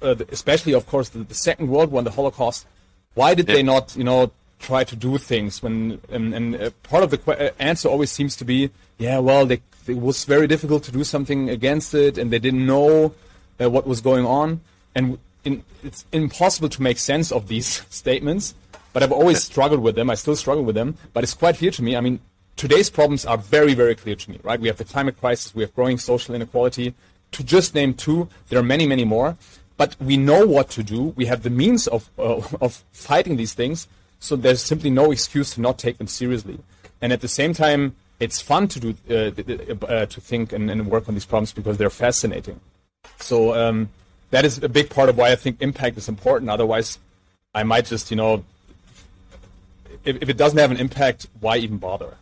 uh, 0.02 0.12
the 0.14 0.26
especially 0.32 0.74
of 0.74 0.88
course 0.88 1.10
the, 1.10 1.20
the, 1.20 1.36
Second 1.36 1.68
World 1.68 1.92
War 1.92 2.00
and 2.00 2.06
the 2.06 2.10
Holocaust, 2.10 2.66
why 3.14 3.32
did 3.32 3.48
yeah. 3.48 3.54
they 3.54 3.62
not, 3.62 3.94
you 3.94 4.02
know, 4.02 4.32
try 4.58 4.82
to 4.82 4.96
do 4.96 5.18
things 5.18 5.62
when 5.62 6.00
and, 6.10 6.34
and 6.34 6.56
uh, 6.56 6.70
part 6.82 7.04
of 7.04 7.10
the 7.12 7.20
uh, 7.30 7.52
answer 7.60 7.88
always 7.88 8.10
seems 8.10 8.34
to 8.36 8.44
be 8.44 8.70
yeah 8.98 9.18
well 9.18 9.44
they, 9.44 9.60
it 9.86 10.00
was 10.00 10.24
very 10.24 10.46
difficult 10.46 10.82
to 10.84 10.92
do 10.92 11.04
something 11.04 11.48
against 11.48 11.94
it 11.94 12.18
and 12.18 12.32
they 12.32 12.40
didn't 12.40 12.66
know 12.66 13.14
uh, 13.60 13.70
what 13.70 13.86
was 13.86 14.00
going 14.00 14.26
on. 14.26 14.60
And 14.96 15.18
in, 15.44 15.62
it's 15.84 16.04
impossible 16.10 16.70
to 16.70 16.82
make 16.82 16.98
sense 16.98 17.30
of 17.30 17.46
these 17.46 17.86
statements 17.90 18.54
but 18.92 19.04
I've 19.04 19.12
always 19.12 19.44
struggled 19.44 19.80
with 19.80 19.94
them. 19.94 20.10
I 20.10 20.16
still 20.16 20.34
struggle 20.34 20.64
with 20.64 20.74
them 20.74 20.96
but 21.12 21.22
it's 21.22 21.34
quite 21.34 21.58
clear 21.58 21.70
to 21.70 21.82
me 21.84 21.94
I 21.96 22.00
mean 22.00 22.18
today's 22.56 22.90
problems 22.90 23.24
are 23.24 23.38
very 23.38 23.74
very 23.74 23.94
clear 23.94 24.14
to 24.14 24.30
me 24.30 24.38
right 24.42 24.60
we 24.60 24.68
have 24.68 24.76
the 24.76 24.84
climate 24.84 25.18
crisis 25.18 25.54
we 25.54 25.62
have 25.62 25.74
growing 25.74 25.98
social 25.98 26.34
inequality 26.34 26.94
to 27.30 27.42
just 27.42 27.74
name 27.74 27.94
two 27.94 28.28
there 28.48 28.58
are 28.58 28.62
many 28.62 28.86
many 28.86 29.04
more 29.04 29.36
but 29.76 29.96
we 30.00 30.16
know 30.16 30.46
what 30.46 30.68
to 30.70 30.82
do 30.82 31.14
we 31.16 31.26
have 31.26 31.42
the 31.42 31.50
means 31.50 31.86
of 31.88 32.10
uh, 32.18 32.40
of 32.60 32.84
fighting 32.92 33.36
these 33.36 33.54
things 33.54 33.88
so 34.22 34.36
there's 34.36 34.62
simply 34.62 34.88
no 34.88 35.10
excuse 35.10 35.54
to 35.54 35.60
not 35.60 35.78
take 35.78 35.98
them 35.98 36.06
seriously. 36.06 36.60
And 37.02 37.12
at 37.12 37.20
the 37.22 37.28
same 37.28 37.52
time, 37.54 37.96
it's 38.20 38.40
fun 38.40 38.68
to 38.68 38.78
do 38.78 38.94
uh, 39.10 39.84
uh, 39.84 40.06
to 40.06 40.20
think 40.20 40.52
and, 40.52 40.70
and, 40.70 40.86
work 40.86 41.08
on 41.08 41.14
these 41.14 41.24
problems 41.24 41.52
because 41.52 41.76
they're 41.76 41.90
fascinating. 41.90 42.60
So 43.18 43.52
um, 43.52 43.88
that 44.30 44.44
is 44.44 44.62
a 44.62 44.68
big 44.68 44.90
part 44.90 45.08
of 45.08 45.16
why 45.16 45.32
I 45.32 45.34
think 45.34 45.60
impact 45.60 45.98
is 45.98 46.08
important. 46.08 46.52
Otherwise, 46.52 47.00
I 47.52 47.64
might 47.64 47.86
just 47.86 48.12
you 48.12 48.16
know, 48.16 48.44
if, 50.04 50.22
if 50.22 50.28
it 50.28 50.36
doesn't 50.36 50.58
have 50.58 50.70
an 50.70 50.76
impact, 50.76 51.26
why 51.40 51.56
even 51.56 51.78
bother? 51.78 52.14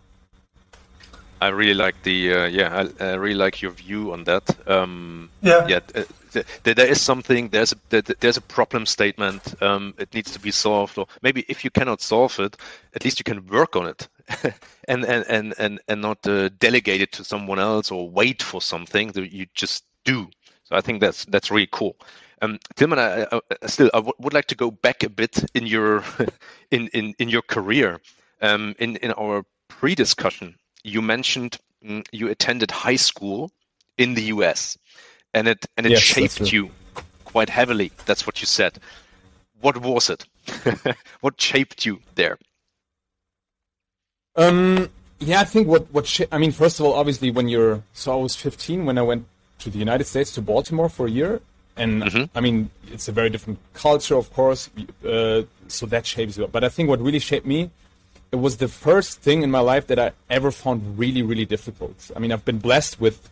I 1.40 1.48
really 1.48 1.74
like 1.74 2.02
the 2.02 2.34
uh, 2.34 2.46
yeah, 2.46 2.86
I, 3.00 3.04
I, 3.04 3.14
really 3.14 3.34
like 3.34 3.62
your 3.62 3.70
view 3.70 4.12
on 4.12 4.24
that. 4.24 4.44
Um, 4.68 5.30
yeah, 5.40 5.66
yeah. 5.66 5.80
Uh, 5.94 6.04
th- 6.32 6.46
there 6.62 6.86
is 6.86 7.00
something. 7.00 7.48
There's 7.48 7.72
a 7.72 8.02
there's 8.20 8.36
a 8.36 8.42
problem 8.42 8.84
statement. 8.84 9.60
Um, 9.62 9.94
it 9.98 10.12
needs 10.12 10.30
to 10.32 10.38
be 10.38 10.50
solved, 10.50 10.98
or 10.98 11.06
maybe 11.22 11.44
if 11.48 11.64
you 11.64 11.70
cannot 11.70 12.02
solve 12.02 12.38
it, 12.40 12.56
at 12.94 13.04
least 13.04 13.18
you 13.18 13.24
can 13.24 13.46
work 13.46 13.74
on 13.74 13.86
it, 13.86 14.08
and, 14.88 15.04
and 15.04 15.24
and 15.28 15.54
and 15.58 15.80
and 15.88 16.02
not 16.02 16.26
uh, 16.26 16.50
delegate 16.58 17.00
it 17.00 17.12
to 17.12 17.24
someone 17.24 17.58
else 17.58 17.90
or 17.90 18.10
wait 18.10 18.42
for 18.42 18.60
something 18.60 19.12
that 19.12 19.32
you 19.32 19.46
just 19.54 19.84
do. 20.04 20.28
So 20.64 20.76
I 20.76 20.82
think 20.82 21.00
that's 21.00 21.24
that's 21.24 21.50
really 21.50 21.68
cool. 21.72 21.96
Um, 22.42 22.58
Tilman, 22.76 22.98
I, 22.98 23.26
I, 23.32 23.66
still 23.66 23.90
I 23.92 23.98
w- 23.98 24.14
would 24.18 24.32
like 24.32 24.46
to 24.46 24.54
go 24.54 24.70
back 24.70 25.02
a 25.02 25.10
bit 25.10 25.44
in 25.54 25.66
your 25.66 26.04
in 26.70 26.88
in 26.88 27.14
in 27.18 27.28
your 27.30 27.42
career. 27.42 28.00
Um, 28.42 28.74
in 28.78 28.96
in 28.96 29.12
our 29.12 29.44
pre-discussion, 29.68 30.54
you 30.84 31.02
mentioned 31.02 31.58
mm, 31.84 32.06
you 32.12 32.28
attended 32.28 32.70
high 32.70 32.96
school 32.96 33.50
in 33.98 34.14
the 34.14 34.22
US, 34.34 34.78
and 35.34 35.48
it 35.48 35.66
and 35.76 35.86
it 35.86 35.92
yes, 35.92 36.00
shaped 36.00 36.52
you 36.52 36.70
quite 37.24 37.48
heavily. 37.48 37.92
That's 38.06 38.26
what 38.26 38.40
you 38.40 38.46
said. 38.46 38.78
What 39.60 39.76
was 39.78 40.10
it? 40.10 40.26
what 41.20 41.40
shaped 41.40 41.84
you 41.84 42.00
there? 42.14 42.38
Um, 44.36 44.88
yeah, 45.18 45.40
I 45.40 45.44
think 45.44 45.68
what 45.68 45.92
what 45.92 46.06
sh- 46.06 46.30
I 46.32 46.38
mean, 46.38 46.52
first 46.52 46.80
of 46.80 46.86
all, 46.86 46.94
obviously, 46.94 47.30
when 47.30 47.48
you're 47.48 47.82
so 47.92 48.12
I 48.12 48.22
was 48.22 48.36
15 48.36 48.86
when 48.86 48.98
I 48.98 49.02
went 49.02 49.26
to 49.60 49.70
the 49.70 49.78
United 49.78 50.04
States 50.04 50.32
to 50.32 50.40
Baltimore 50.40 50.88
for 50.88 51.06
a 51.06 51.10
year, 51.10 51.40
and 51.76 52.02
mm-hmm. 52.02 52.24
I 52.34 52.40
mean, 52.40 52.70
it's 52.90 53.08
a 53.08 53.12
very 53.12 53.28
different 53.28 53.58
culture, 53.74 54.16
of 54.16 54.32
course. 54.32 54.70
Uh, 55.04 55.42
so 55.68 55.86
that 55.86 56.06
shapes 56.06 56.38
you. 56.38 56.46
But 56.46 56.64
I 56.64 56.68
think 56.68 56.88
what 56.88 57.00
really 57.00 57.18
shaped 57.18 57.46
me 57.46 57.70
it 58.32 58.36
was 58.36 58.58
the 58.58 58.68
first 58.68 59.20
thing 59.20 59.42
in 59.42 59.50
my 59.50 59.60
life 59.60 59.86
that 59.88 59.98
I 59.98 60.12
ever 60.28 60.50
found 60.50 60.98
really, 60.98 61.22
really 61.22 61.44
difficult. 61.44 62.10
I 62.14 62.18
mean, 62.18 62.32
I've 62.32 62.44
been 62.44 62.58
blessed 62.58 63.00
with, 63.00 63.28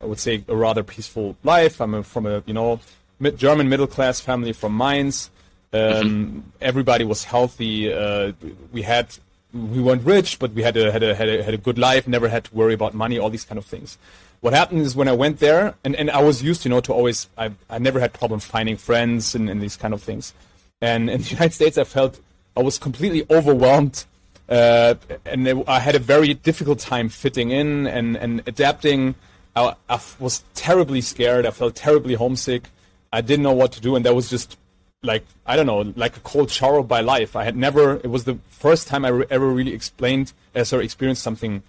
I 0.00 0.06
would 0.06 0.18
say, 0.18 0.42
a 0.48 0.56
rather 0.56 0.82
peaceful 0.82 1.36
life. 1.44 1.80
I'm 1.80 1.94
a, 1.94 2.02
from 2.02 2.26
a, 2.26 2.42
you 2.46 2.54
know, 2.54 2.80
mid- 3.20 3.38
German 3.38 3.68
middle 3.68 3.86
class 3.86 4.20
family 4.20 4.52
from 4.52 4.76
Mainz. 4.76 5.30
Um, 5.72 5.80
mm-hmm. 5.80 6.38
Everybody 6.60 7.04
was 7.04 7.24
healthy. 7.24 7.92
Uh, 7.92 8.32
we 8.72 8.82
had, 8.82 9.16
we 9.52 9.80
weren't 9.80 10.04
rich, 10.04 10.40
but 10.40 10.52
we 10.52 10.62
had 10.62 10.76
a, 10.76 10.90
had 10.90 11.04
a 11.04 11.14
had 11.14 11.28
a 11.28 11.42
had 11.44 11.54
a 11.54 11.58
good 11.58 11.78
life. 11.78 12.08
Never 12.08 12.28
had 12.28 12.44
to 12.44 12.54
worry 12.54 12.74
about 12.74 12.92
money. 12.92 13.18
All 13.18 13.30
these 13.30 13.44
kind 13.44 13.58
of 13.58 13.64
things. 13.64 13.98
What 14.40 14.52
happened 14.52 14.80
is 14.80 14.96
when 14.96 15.06
I 15.06 15.12
went 15.12 15.38
there, 15.38 15.74
and, 15.84 15.94
and 15.94 16.10
I 16.10 16.22
was 16.22 16.42
used, 16.42 16.64
you 16.64 16.70
know, 16.70 16.80
to 16.80 16.94
always, 16.94 17.28
I, 17.36 17.50
I 17.68 17.78
never 17.78 18.00
had 18.00 18.14
problem 18.14 18.40
finding 18.40 18.76
friends 18.76 19.34
and, 19.34 19.50
and 19.50 19.60
these 19.60 19.76
kind 19.76 19.92
of 19.92 20.02
things. 20.02 20.32
And 20.80 21.10
in 21.10 21.20
the 21.20 21.28
United 21.36 21.52
States, 21.52 21.76
I 21.76 21.84
felt 21.84 22.18
I 22.56 22.62
was 22.62 22.78
completely 22.78 23.26
overwhelmed 23.30 24.06
uh, 24.50 24.94
and 25.24 25.64
I 25.68 25.78
had 25.78 25.94
a 25.94 26.00
very 26.00 26.34
difficult 26.34 26.80
time 26.80 27.08
fitting 27.08 27.50
in 27.50 27.86
and, 27.86 28.16
and 28.16 28.42
adapting. 28.46 29.14
I, 29.54 29.74
I, 29.88 30.00
was 30.18 30.42
terribly 30.54 31.00
scared. 31.00 31.46
I 31.46 31.52
felt 31.52 31.76
terribly 31.76 32.14
homesick. 32.14 32.68
I 33.12 33.20
didn't 33.20 33.44
know 33.44 33.52
what 33.52 33.72
to 33.72 33.80
do, 33.80 33.94
and 33.94 34.04
that 34.04 34.14
was 34.14 34.28
just 34.28 34.58
like 35.02 35.24
I 35.46 35.56
don't 35.56 35.66
know, 35.66 35.92
like 35.96 36.16
a 36.16 36.20
cold 36.20 36.50
shower 36.50 36.82
by 36.82 37.00
life. 37.00 37.36
I 37.36 37.44
had 37.44 37.56
never. 37.56 37.96
It 37.96 38.08
was 38.10 38.24
the 38.24 38.38
first 38.48 38.88
time 38.88 39.04
I 39.04 39.08
re- 39.08 39.26
ever 39.30 39.48
really 39.48 39.72
explained, 39.72 40.32
uh, 40.54 40.64
sorry, 40.64 40.84
experienced 40.84 41.22
something 41.22 41.62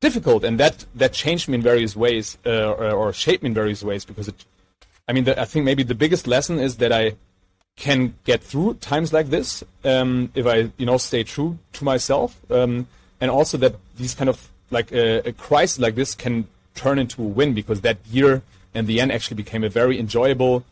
difficult, 0.00 0.44
and 0.44 0.60
that 0.60 0.84
that 0.94 1.12
changed 1.12 1.48
me 1.48 1.56
in 1.56 1.62
various 1.62 1.96
ways, 1.96 2.38
uh, 2.46 2.72
or, 2.72 2.90
or, 2.92 3.12
shaped 3.12 3.42
me 3.42 3.48
in 3.48 3.54
various 3.54 3.82
ways. 3.82 4.04
Because 4.04 4.28
it, 4.28 4.44
I 5.08 5.12
mean, 5.12 5.24
the, 5.24 5.40
I 5.40 5.44
think 5.44 5.64
maybe 5.64 5.82
the 5.82 5.94
biggest 5.94 6.26
lesson 6.26 6.58
is 6.58 6.76
that 6.76 6.92
I 6.92 7.16
can 7.78 8.14
get 8.24 8.42
through 8.42 8.74
times 8.74 9.12
like 9.12 9.30
this 9.30 9.62
um, 9.84 10.30
if 10.34 10.46
I, 10.46 10.70
you 10.76 10.86
know, 10.86 10.98
stay 10.98 11.22
true 11.22 11.58
to 11.74 11.84
myself, 11.84 12.38
um, 12.50 12.88
and 13.20 13.30
also 13.30 13.56
that 13.58 13.76
these 13.96 14.14
kind 14.14 14.28
of 14.28 14.48
like 14.70 14.92
a, 14.92 15.28
a, 15.28 15.32
crisis 15.32 15.78
like 15.78 15.94
this 15.94 16.14
can 16.14 16.46
turn 16.74 16.98
into 16.98 17.22
a 17.22 17.26
win 17.26 17.54
because 17.54 17.80
that 17.80 17.98
year 18.10 18.42
in 18.74 18.86
the 18.86 19.00
end 19.00 19.10
actually 19.10 19.36
became 19.36 19.64
a 19.64 19.68
very 19.68 19.98
enjoyable 19.98 20.64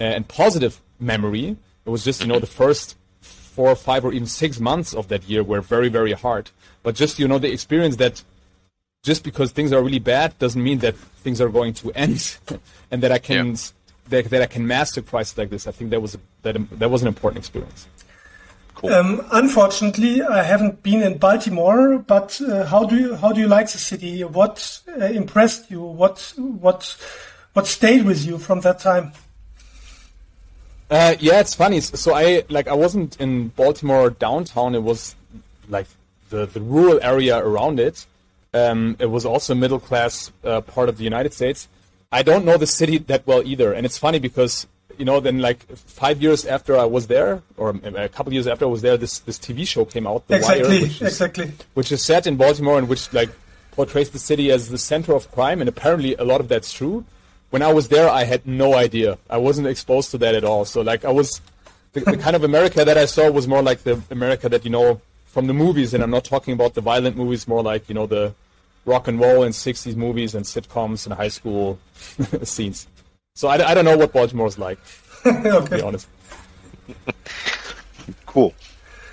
uh, 0.00 0.04
and 0.04 0.26
positive 0.26 0.80
memory. 0.98 1.56
It 1.86 1.90
was 1.90 2.02
just, 2.02 2.20
you 2.22 2.26
know, 2.26 2.40
the 2.40 2.46
first 2.46 2.96
four 3.20 3.70
or 3.70 3.76
five 3.76 4.04
or 4.04 4.12
even 4.12 4.26
six 4.26 4.58
months 4.58 4.92
of 4.94 5.08
that 5.08 5.24
year 5.24 5.44
were 5.44 5.60
very, 5.60 5.88
very 5.88 6.12
hard. 6.12 6.50
But 6.82 6.96
just, 6.96 7.18
you 7.18 7.28
know, 7.28 7.38
the 7.38 7.52
experience 7.52 7.96
that 7.96 8.22
just 9.04 9.22
because 9.22 9.52
things 9.52 9.72
are 9.72 9.82
really 9.82 10.00
bad 10.00 10.36
doesn't 10.38 10.62
mean 10.62 10.78
that 10.78 10.96
things 10.96 11.40
are 11.40 11.50
going 11.50 11.74
to 11.74 11.92
end 11.92 12.38
and 12.90 13.02
that 13.02 13.12
I 13.12 13.18
can 13.18 13.48
yeah 13.48 13.56
that, 14.08 14.30
that 14.30 14.42
I 14.42 14.46
can 14.46 14.66
master 14.66 15.02
crisis 15.02 15.36
like 15.36 15.50
this. 15.50 15.66
I 15.66 15.72
think 15.72 15.90
that 15.90 16.00
was 16.00 16.14
a, 16.14 16.18
that 16.42 16.56
that 16.78 16.90
was 16.90 17.02
an 17.02 17.08
important 17.08 17.38
experience. 17.38 17.86
Cool. 18.74 18.92
Um, 18.92 19.26
unfortunately, 19.32 20.22
I 20.22 20.42
haven't 20.42 20.82
been 20.82 21.02
in 21.02 21.18
Baltimore. 21.18 21.98
But 21.98 22.40
uh, 22.40 22.66
how 22.66 22.84
do 22.84 22.96
you 22.96 23.14
how 23.14 23.32
do 23.32 23.40
you 23.40 23.48
like 23.48 23.70
the 23.70 23.78
city? 23.78 24.24
What 24.24 24.80
uh, 24.88 25.04
impressed 25.04 25.70
you? 25.70 25.82
What 25.82 26.32
what 26.36 26.96
what 27.52 27.66
stayed 27.66 28.04
with 28.04 28.24
you 28.26 28.38
from 28.38 28.60
that 28.60 28.80
time? 28.80 29.12
Uh, 30.90 31.14
yeah, 31.18 31.40
it's 31.40 31.54
funny. 31.54 31.80
So 31.80 32.14
I 32.14 32.44
like 32.48 32.68
I 32.68 32.74
wasn't 32.74 33.18
in 33.20 33.48
Baltimore 33.48 34.10
downtown. 34.10 34.74
It 34.74 34.82
was 34.82 35.14
like 35.68 35.86
the 36.30 36.46
the 36.46 36.60
rural 36.60 36.98
area 37.02 37.38
around 37.38 37.80
it. 37.80 38.06
Um, 38.52 38.96
it 39.00 39.06
was 39.06 39.24
also 39.24 39.52
a 39.52 39.56
middle 39.56 39.80
class 39.80 40.30
uh, 40.44 40.60
part 40.60 40.88
of 40.88 40.98
the 40.98 41.04
United 41.04 41.32
States. 41.32 41.68
I 42.14 42.22
don't 42.22 42.44
know 42.44 42.56
the 42.56 42.72
city 42.80 42.98
that 43.10 43.26
well 43.26 43.42
either, 43.44 43.72
and 43.72 43.84
it's 43.84 43.98
funny 43.98 44.20
because 44.20 44.68
you 44.98 45.04
know 45.04 45.18
then 45.18 45.40
like 45.40 45.66
five 45.74 46.22
years 46.22 46.46
after 46.46 46.76
I 46.76 46.84
was 46.84 47.08
there, 47.08 47.42
or 47.56 47.70
a 48.06 48.08
couple 48.08 48.32
years 48.32 48.46
after 48.46 48.66
I 48.66 48.68
was 48.68 48.82
there, 48.82 48.96
this 48.96 49.18
this 49.18 49.36
TV 49.36 49.66
show 49.66 49.84
came 49.84 50.06
out, 50.06 50.28
The 50.28 50.36
exactly, 50.36 50.62
Wire, 50.62 50.82
which 50.82 51.02
is, 51.02 51.02
exactly, 51.02 51.52
which 51.74 51.90
is 51.90 52.02
set 52.02 52.28
in 52.28 52.36
Baltimore 52.36 52.78
and 52.78 52.88
which 52.88 53.12
like 53.12 53.30
portrays 53.72 54.10
the 54.10 54.20
city 54.20 54.52
as 54.52 54.68
the 54.68 54.78
center 54.78 55.12
of 55.12 55.28
crime, 55.32 55.58
and 55.60 55.68
apparently 55.68 56.14
a 56.14 56.22
lot 56.22 56.40
of 56.40 56.46
that's 56.46 56.72
true. 56.72 57.04
When 57.50 57.62
I 57.62 57.72
was 57.72 57.88
there, 57.88 58.08
I 58.08 58.22
had 58.32 58.46
no 58.46 58.74
idea. 58.74 59.18
I 59.28 59.38
wasn't 59.38 59.66
exposed 59.66 60.12
to 60.12 60.18
that 60.18 60.36
at 60.36 60.44
all. 60.44 60.64
So 60.64 60.82
like 60.82 61.04
I 61.04 61.10
was 61.10 61.40
the, 61.94 62.00
the 62.00 62.16
kind 62.16 62.36
of 62.36 62.44
America 62.44 62.84
that 62.84 62.96
I 62.96 63.06
saw 63.06 63.28
was 63.28 63.48
more 63.48 63.62
like 63.70 63.82
the 63.82 64.00
America 64.12 64.48
that 64.48 64.64
you 64.64 64.70
know 64.70 65.00
from 65.26 65.48
the 65.48 65.54
movies, 65.64 65.92
and 65.94 66.00
I'm 66.04 66.10
not 66.10 66.24
talking 66.24 66.54
about 66.54 66.74
the 66.74 66.80
violent 66.80 67.16
movies, 67.16 67.48
more 67.48 67.62
like 67.72 67.88
you 67.88 67.96
know 67.96 68.06
the 68.06 68.34
rock 68.84 69.08
and 69.08 69.20
roll 69.20 69.42
and 69.42 69.54
60s 69.54 69.96
movies 69.96 70.34
and 70.34 70.44
sitcoms 70.44 71.06
and 71.06 71.14
high 71.14 71.28
school 71.28 71.78
scenes. 72.42 72.86
So 73.34 73.48
I, 73.48 73.70
I 73.70 73.74
don't 73.74 73.84
know 73.84 73.96
what 73.96 74.12
Baltimore's 74.12 74.58
like, 74.58 74.78
okay. 75.26 75.50
to 75.50 75.68
be 75.70 75.82
honest. 75.88 76.08
cool. 78.26 78.54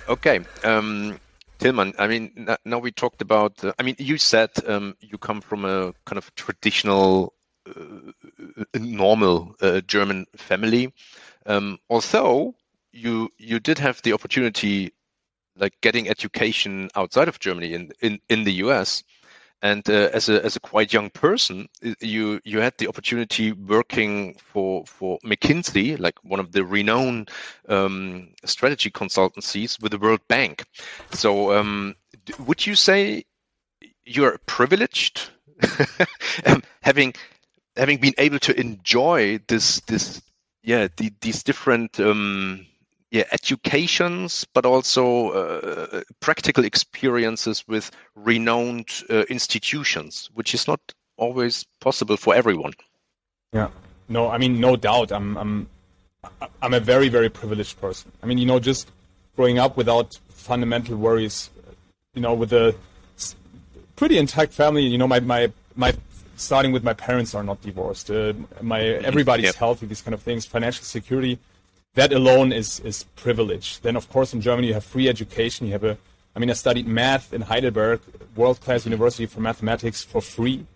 Okay. 0.08 0.40
Um, 0.64 1.18
Tilman, 1.58 1.94
I 1.98 2.08
mean, 2.08 2.48
now 2.64 2.78
we 2.78 2.90
talked 2.90 3.22
about, 3.22 3.64
uh, 3.64 3.72
I 3.78 3.82
mean, 3.82 3.94
you 3.98 4.18
said 4.18 4.50
um, 4.66 4.96
you 5.00 5.16
come 5.16 5.40
from 5.40 5.64
a 5.64 5.94
kind 6.06 6.18
of 6.18 6.34
traditional, 6.34 7.34
uh, 7.68 8.10
normal 8.74 9.54
uh, 9.60 9.80
German 9.82 10.26
family. 10.36 10.92
Um, 11.46 11.78
although 11.88 12.54
you 12.92 13.30
you 13.38 13.60
did 13.60 13.78
have 13.78 14.02
the 14.02 14.12
opportunity, 14.12 14.92
like 15.56 15.80
getting 15.80 16.08
education 16.08 16.90
outside 16.96 17.28
of 17.28 17.38
Germany 17.38 17.74
in, 17.74 17.92
in, 18.00 18.20
in 18.28 18.44
the 18.44 18.54
US, 18.64 19.02
and 19.62 19.88
uh, 19.88 20.10
as 20.12 20.28
a 20.28 20.44
as 20.44 20.56
a 20.56 20.60
quite 20.60 20.92
young 20.92 21.08
person, 21.10 21.68
you 22.00 22.40
you 22.44 22.60
had 22.60 22.74
the 22.78 22.88
opportunity 22.88 23.52
working 23.52 24.34
for 24.34 24.84
for 24.86 25.18
McKinsey, 25.24 25.98
like 25.98 26.18
one 26.24 26.40
of 26.40 26.50
the 26.50 26.64
renowned 26.64 27.30
um, 27.68 28.30
strategy 28.44 28.90
consultancies 28.90 29.80
with 29.80 29.92
the 29.92 29.98
World 29.98 30.20
Bank. 30.26 30.64
So, 31.12 31.52
um, 31.52 31.94
would 32.40 32.66
you 32.66 32.74
say 32.74 33.24
you're 34.04 34.38
privileged 34.46 35.30
um, 36.46 36.62
having 36.82 37.14
having 37.76 37.98
been 37.98 38.14
able 38.18 38.40
to 38.40 38.58
enjoy 38.60 39.38
this 39.46 39.80
this 39.82 40.20
yeah 40.64 40.88
the, 40.96 41.12
these 41.20 41.44
different 41.44 42.00
um, 42.00 42.66
yeah 43.12 43.24
educations 43.30 44.44
but 44.54 44.66
also 44.66 45.30
uh, 45.30 46.00
practical 46.20 46.64
experiences 46.64 47.62
with 47.68 47.92
renowned 48.16 48.88
uh, 49.10 49.22
institutions 49.28 50.30
which 50.34 50.54
is 50.54 50.66
not 50.66 50.80
always 51.18 51.64
possible 51.78 52.16
for 52.16 52.34
everyone. 52.34 52.72
Yeah. 53.52 53.68
No 54.08 54.28
i 54.28 54.38
mean 54.38 54.60
no 54.60 54.76
doubt. 54.76 55.12
I'm 55.12 55.36
i'm 55.36 55.68
i'm 56.62 56.74
a 56.74 56.80
very 56.80 57.08
very 57.08 57.28
privileged 57.28 57.80
person. 57.80 58.10
I 58.22 58.26
mean 58.26 58.38
you 58.38 58.46
know 58.46 58.58
just 58.58 58.90
growing 59.36 59.58
up 59.58 59.76
without 59.76 60.18
fundamental 60.30 60.96
worries 60.96 61.50
you 62.14 62.22
know 62.22 62.34
with 62.34 62.52
a 62.52 62.74
pretty 63.94 64.18
intact 64.18 64.52
family 64.52 64.84
you 64.84 64.98
know 64.98 65.06
my 65.06 65.20
my 65.20 65.52
my 65.76 65.94
starting 66.36 66.72
with 66.72 66.82
my 66.82 66.94
parents 66.94 67.34
are 67.34 67.44
not 67.44 67.60
divorced. 67.60 68.10
Uh, 68.10 68.32
my 68.62 68.80
everybody's 68.80 69.44
yep. 69.44 69.54
healthy 69.54 69.84
these 69.86 70.02
kind 70.02 70.14
of 70.14 70.22
things 70.22 70.46
financial 70.46 70.84
security 70.84 71.38
that 71.94 72.12
alone 72.12 72.52
is 72.52 72.80
is 72.80 73.04
privilege. 73.16 73.80
Then, 73.80 73.96
of 73.96 74.08
course, 74.08 74.32
in 74.32 74.40
Germany 74.40 74.68
you 74.68 74.74
have 74.74 74.84
free 74.84 75.08
education. 75.08 75.66
You 75.66 75.72
have 75.72 75.84
a, 75.84 75.98
I 76.34 76.38
mean, 76.38 76.50
I 76.50 76.54
studied 76.54 76.86
math 76.86 77.32
in 77.32 77.42
Heidelberg, 77.42 78.00
world 78.36 78.60
class 78.60 78.84
university 78.84 79.26
for 79.26 79.40
mathematics 79.40 80.02
for 80.02 80.20
free. 80.20 80.66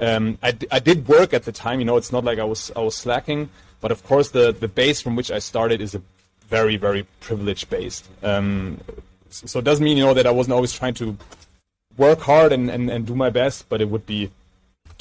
Um, 0.00 0.38
I, 0.42 0.56
I 0.70 0.78
did 0.78 1.06
work 1.06 1.34
at 1.34 1.44
the 1.44 1.52
time. 1.52 1.78
You 1.78 1.84
know, 1.84 1.96
it's 1.96 2.12
not 2.12 2.24
like 2.24 2.38
I 2.38 2.44
was 2.44 2.72
I 2.74 2.80
was 2.80 2.96
slacking, 2.96 3.50
but 3.80 3.90
of 3.90 4.02
course 4.04 4.30
the 4.30 4.52
the 4.52 4.68
base 4.68 5.00
from 5.00 5.16
which 5.16 5.30
I 5.30 5.38
started 5.38 5.80
is 5.80 5.94
a 5.94 6.02
very 6.48 6.76
very 6.76 7.06
privileged 7.20 7.68
base. 7.70 8.02
Um, 8.22 8.80
so 9.30 9.58
it 9.58 9.64
doesn't 9.64 9.84
mean 9.84 9.96
you 9.96 10.04
know 10.04 10.14
that 10.14 10.26
I 10.26 10.30
wasn't 10.30 10.54
always 10.54 10.72
trying 10.72 10.94
to 10.94 11.16
work 11.96 12.20
hard 12.20 12.52
and, 12.52 12.70
and, 12.70 12.90
and 12.90 13.06
do 13.06 13.14
my 13.14 13.30
best, 13.30 13.68
but 13.68 13.80
it 13.80 13.88
would 13.88 14.06
be 14.06 14.30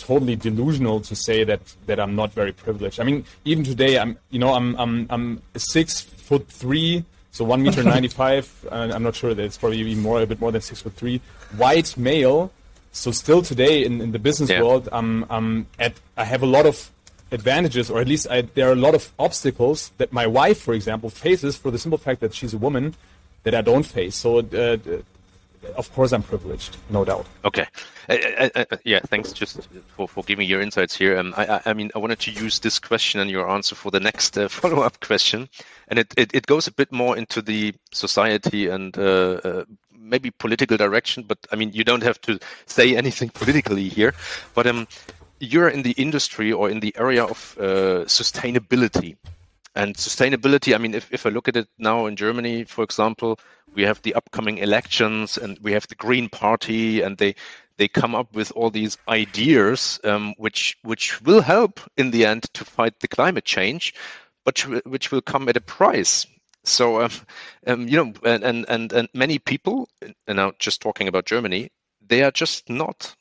totally 0.01 0.36
delusional 0.36 1.00
to 1.01 1.15
say 1.15 1.43
that 1.43 1.62
that 1.86 2.00
I'm 2.00 2.15
not 2.15 2.34
very 2.34 2.51
privileged. 2.51 3.00
I 3.00 3.03
mean, 3.03 3.25
even 3.46 3.63
today, 3.63 3.98
I'm 3.98 4.17
you 4.29 4.39
know 4.39 4.53
I'm 4.53 4.75
I'm 4.77 5.08
I'm 5.10 5.41
six 5.55 6.01
foot 6.01 6.48
three, 6.48 7.05
so 7.31 7.46
one 7.46 7.63
meter 7.63 7.84
ninety 7.96 8.08
five. 8.08 8.50
I'm 8.72 9.03
not 9.03 9.15
sure 9.15 9.34
that 9.34 9.43
it's 9.43 9.58
probably 9.58 9.79
even 9.79 10.01
more 10.01 10.22
a 10.22 10.25
bit 10.25 10.39
more 10.39 10.51
than 10.51 10.62
six 10.62 10.81
foot 10.81 10.93
three. 10.93 11.22
White 11.58 11.98
male. 11.98 12.51
So 12.93 13.12
still 13.12 13.41
today 13.41 13.86
in, 13.86 14.01
in 14.01 14.12
the 14.12 14.20
business 14.20 14.50
yeah. 14.50 14.62
world, 14.62 14.89
I'm 14.91 15.25
I'm 15.29 15.67
at 15.79 15.93
I 16.17 16.25
have 16.25 16.43
a 16.43 16.51
lot 16.58 16.65
of 16.65 16.91
advantages, 17.31 17.89
or 17.89 18.01
at 18.01 18.08
least 18.08 18.27
I, 18.29 18.41
there 18.41 18.67
are 18.70 18.74
a 18.74 18.84
lot 18.88 18.93
of 18.93 19.12
obstacles 19.17 19.91
that 19.98 20.12
my 20.12 20.27
wife, 20.27 20.60
for 20.60 20.74
example, 20.74 21.10
faces 21.10 21.55
for 21.55 21.72
the 21.72 21.79
simple 21.79 21.98
fact 21.98 22.20
that 22.20 22.34
she's 22.34 22.53
a 22.53 22.58
woman 22.58 22.96
that 23.43 23.55
I 23.55 23.62
don't 23.62 23.86
face. 23.86 24.15
So 24.15 24.39
uh, 24.39 24.77
of 25.75 25.93
course 25.93 26.11
I'm 26.11 26.23
privileged, 26.23 26.77
no 26.89 27.05
doubt. 27.05 27.25
Okay, 27.45 27.65
uh, 28.09 28.13
uh, 28.13 28.49
uh, 28.55 28.65
uh, 28.71 28.77
yeah, 28.83 28.99
thanks 28.99 29.31
just 29.31 29.67
for, 29.95 30.07
for 30.07 30.23
giving 30.23 30.47
your 30.47 30.61
insights 30.61 30.95
here. 30.95 31.17
Um, 31.17 31.33
I, 31.37 31.61
I, 31.65 31.73
mean, 31.73 31.91
I 31.95 31.99
wanted 31.99 32.19
to 32.19 32.31
use 32.31 32.59
this 32.59 32.79
question 32.79 33.19
and 33.19 33.29
your 33.29 33.49
answer 33.49 33.75
for 33.75 33.91
the 33.91 33.99
next 33.99 34.37
uh, 34.37 34.47
follow-up 34.59 34.99
question, 34.99 35.49
and 35.87 35.99
it, 35.99 36.13
it, 36.17 36.33
it, 36.33 36.47
goes 36.47 36.67
a 36.67 36.71
bit 36.71 36.91
more 36.91 37.17
into 37.17 37.41
the 37.41 37.73
society 37.91 38.67
and 38.67 38.97
uh, 38.97 39.63
maybe 39.97 40.31
political 40.31 40.77
direction. 40.77 41.23
But 41.23 41.39
I 41.51 41.55
mean, 41.55 41.71
you 41.73 41.83
don't 41.83 42.03
have 42.03 42.19
to 42.21 42.39
say 42.65 42.95
anything 43.03 43.29
politically 43.29 43.87
here. 43.87 44.13
But 44.53 44.67
um, 44.67 44.87
you're 45.39 45.69
in 45.69 45.83
the 45.83 45.91
industry 45.91 46.51
or 46.51 46.69
in 46.69 46.79
the 46.79 46.93
area 46.97 47.23
of 47.23 47.55
sustainability. 47.57 49.15
And 49.75 49.95
sustainability, 49.95 50.75
I 50.75 50.77
mean, 50.77 50.93
if, 50.93 51.11
if 51.13 51.25
I 51.25 51.29
look 51.29 51.47
at 51.47 51.55
it 51.55 51.67
now 51.77 52.05
in 52.05 52.15
Germany, 52.17 52.65
for 52.65 52.83
example, 52.83 53.39
we 53.73 53.83
have 53.83 54.01
the 54.01 54.13
upcoming 54.15 54.57
elections 54.57 55.37
and 55.37 55.57
we 55.61 55.71
have 55.71 55.87
the 55.87 55.95
Green 55.95 56.27
Party, 56.27 57.01
and 57.01 57.17
they 57.17 57.35
they 57.77 57.87
come 57.87 58.13
up 58.13 58.35
with 58.35 58.51
all 58.51 58.69
these 58.69 58.97
ideas 59.07 59.99
um, 60.03 60.33
which 60.37 60.77
which 60.83 61.21
will 61.21 61.41
help 61.41 61.79
in 61.96 62.11
the 62.11 62.25
end 62.25 62.43
to 62.53 62.65
fight 62.65 63.00
the 63.00 63.07
climate 63.07 63.46
change, 63.46 63.93
but 64.43 64.59
which 64.85 65.11
will 65.11 65.22
come 65.22 65.48
at 65.48 65.57
a 65.57 65.61
price. 65.61 66.27
So, 66.63 67.01
um, 67.01 67.11
um, 67.65 67.87
you 67.87 67.98
know, 67.98 68.13
and, 68.24 68.65
and 68.67 68.91
and 68.91 69.09
many 69.13 69.39
people, 69.39 69.87
and 70.01 70.35
now 70.35 70.51
just 70.59 70.81
talking 70.81 71.07
about 71.07 71.25
Germany, 71.25 71.72
they 72.05 72.24
are 72.24 72.31
just 72.31 72.69
not 72.69 73.15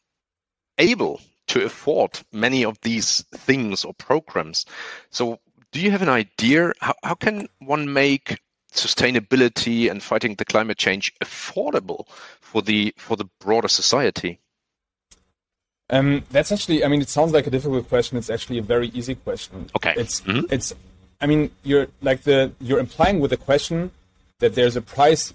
able 0.79 1.21
to 1.47 1.65
afford 1.65 2.21
many 2.33 2.65
of 2.65 2.81
these 2.83 3.23
things 3.33 3.85
or 3.85 3.95
programs. 3.95 4.67
So 5.11 5.41
do 5.73 5.81
you 5.81 5.91
have 5.91 6.03
an 6.03 6.09
idea 6.09 6.73
how, 6.81 6.95
how 7.03 7.15
can 7.15 7.49
one 7.59 7.93
make 7.93 8.41
sustainability 8.73 9.91
and 9.91 10.03
fighting 10.03 10.35
the 10.37 10.45
climate 10.45 10.79
change 10.79 11.13
affordable 11.23 12.07
for 12.41 12.63
the 12.63 12.95
for 12.97 13.17
the 13.17 13.29
broader 13.41 13.69
society? 13.69 14.39
Um, 15.91 16.25
that's 16.31 16.53
actually, 16.53 16.85
I 16.85 16.89
mean, 16.89 17.01
it 17.01 17.09
sounds 17.09 17.33
like 17.33 17.47
a 17.47 17.51
difficult 17.51 17.89
question. 17.89 18.17
It's 18.17 18.31
actually 18.31 18.59
a 18.59 18.63
very 18.63 18.89
easy 18.89 19.17
question. 19.17 19.69
Okay. 19.75 19.95
It's, 19.97 20.21
mm-hmm. 20.21 20.47
it's, 20.49 20.73
I 21.21 21.27
mean, 21.27 21.51
you're 21.65 21.89
like 22.01 22.23
the, 22.23 22.53
you're 22.61 22.79
implying 22.79 23.19
with 23.19 23.31
the 23.31 23.37
question 23.37 23.91
that 24.39 24.55
there's 24.55 24.77
a 24.77 24.83
price 24.83 25.35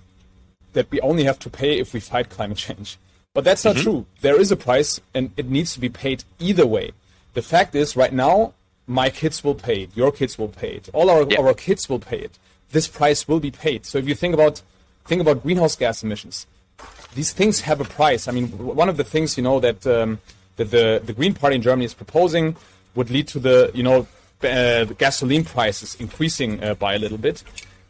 that 0.71 0.89
we 0.91 1.01
only 1.01 1.25
have 1.25 1.39
to 1.39 1.49
pay 1.49 1.77
if 1.79 1.93
we 1.93 1.99
fight 1.99 2.29
climate 2.29 2.57
change. 2.57 2.97
But 3.33 3.43
that's 3.43 3.65
not 3.65 3.75
mm-hmm. 3.75 3.83
true. 3.83 4.05
There 4.21 4.39
is 4.39 4.49
a 4.49 4.55
price 4.55 5.01
and 5.13 5.31
it 5.35 5.49
needs 5.49 5.73
to 5.73 5.79
be 5.81 5.89
paid 5.89 6.23
either 6.39 6.65
way. 6.65 6.91
The 7.33 7.41
fact 7.41 7.75
is, 7.75 7.97
right 7.97 8.13
now, 8.13 8.53
my 8.87 9.09
kids 9.09 9.43
will 9.43 9.55
pay 9.55 9.83
it, 9.83 9.89
your 9.95 10.11
kids 10.11 10.37
will 10.37 10.47
pay 10.47 10.75
it, 10.75 10.89
all 10.93 11.09
our, 11.09 11.25
yeah. 11.29 11.39
our 11.39 11.53
kids 11.53 11.89
will 11.89 11.99
pay 11.99 12.19
it. 12.19 12.37
This 12.71 12.87
price 12.87 13.27
will 13.27 13.39
be 13.39 13.51
paid. 13.51 13.85
So 13.85 13.97
if 13.97 14.07
you 14.07 14.15
think 14.15 14.33
about 14.33 14.61
think 15.05 15.21
about 15.21 15.43
greenhouse 15.43 15.75
gas 15.75 16.03
emissions, 16.03 16.47
these 17.13 17.31
things 17.31 17.61
have 17.61 17.79
a 17.79 17.85
price. 17.85 18.27
I 18.27 18.31
mean, 18.31 18.47
one 18.49 18.89
of 18.89 18.97
the 18.97 19.03
things 19.03 19.37
you 19.37 19.43
know 19.43 19.59
that 19.59 19.85
um, 19.87 20.19
that 20.57 20.71
the 20.71 21.01
the 21.03 21.13
Green 21.13 21.33
Party 21.33 21.55
in 21.55 21.61
Germany 21.61 21.85
is 21.85 21.93
proposing 21.93 22.55
would 22.95 23.09
lead 23.09 23.27
to 23.29 23.39
the 23.39 23.71
you 23.73 23.83
know 23.83 24.07
uh, 24.43 24.85
gasoline 24.97 25.43
prices 25.43 25.95
increasing 25.95 26.63
uh, 26.63 26.75
by 26.75 26.95
a 26.95 26.99
little 26.99 27.17
bit. 27.17 27.43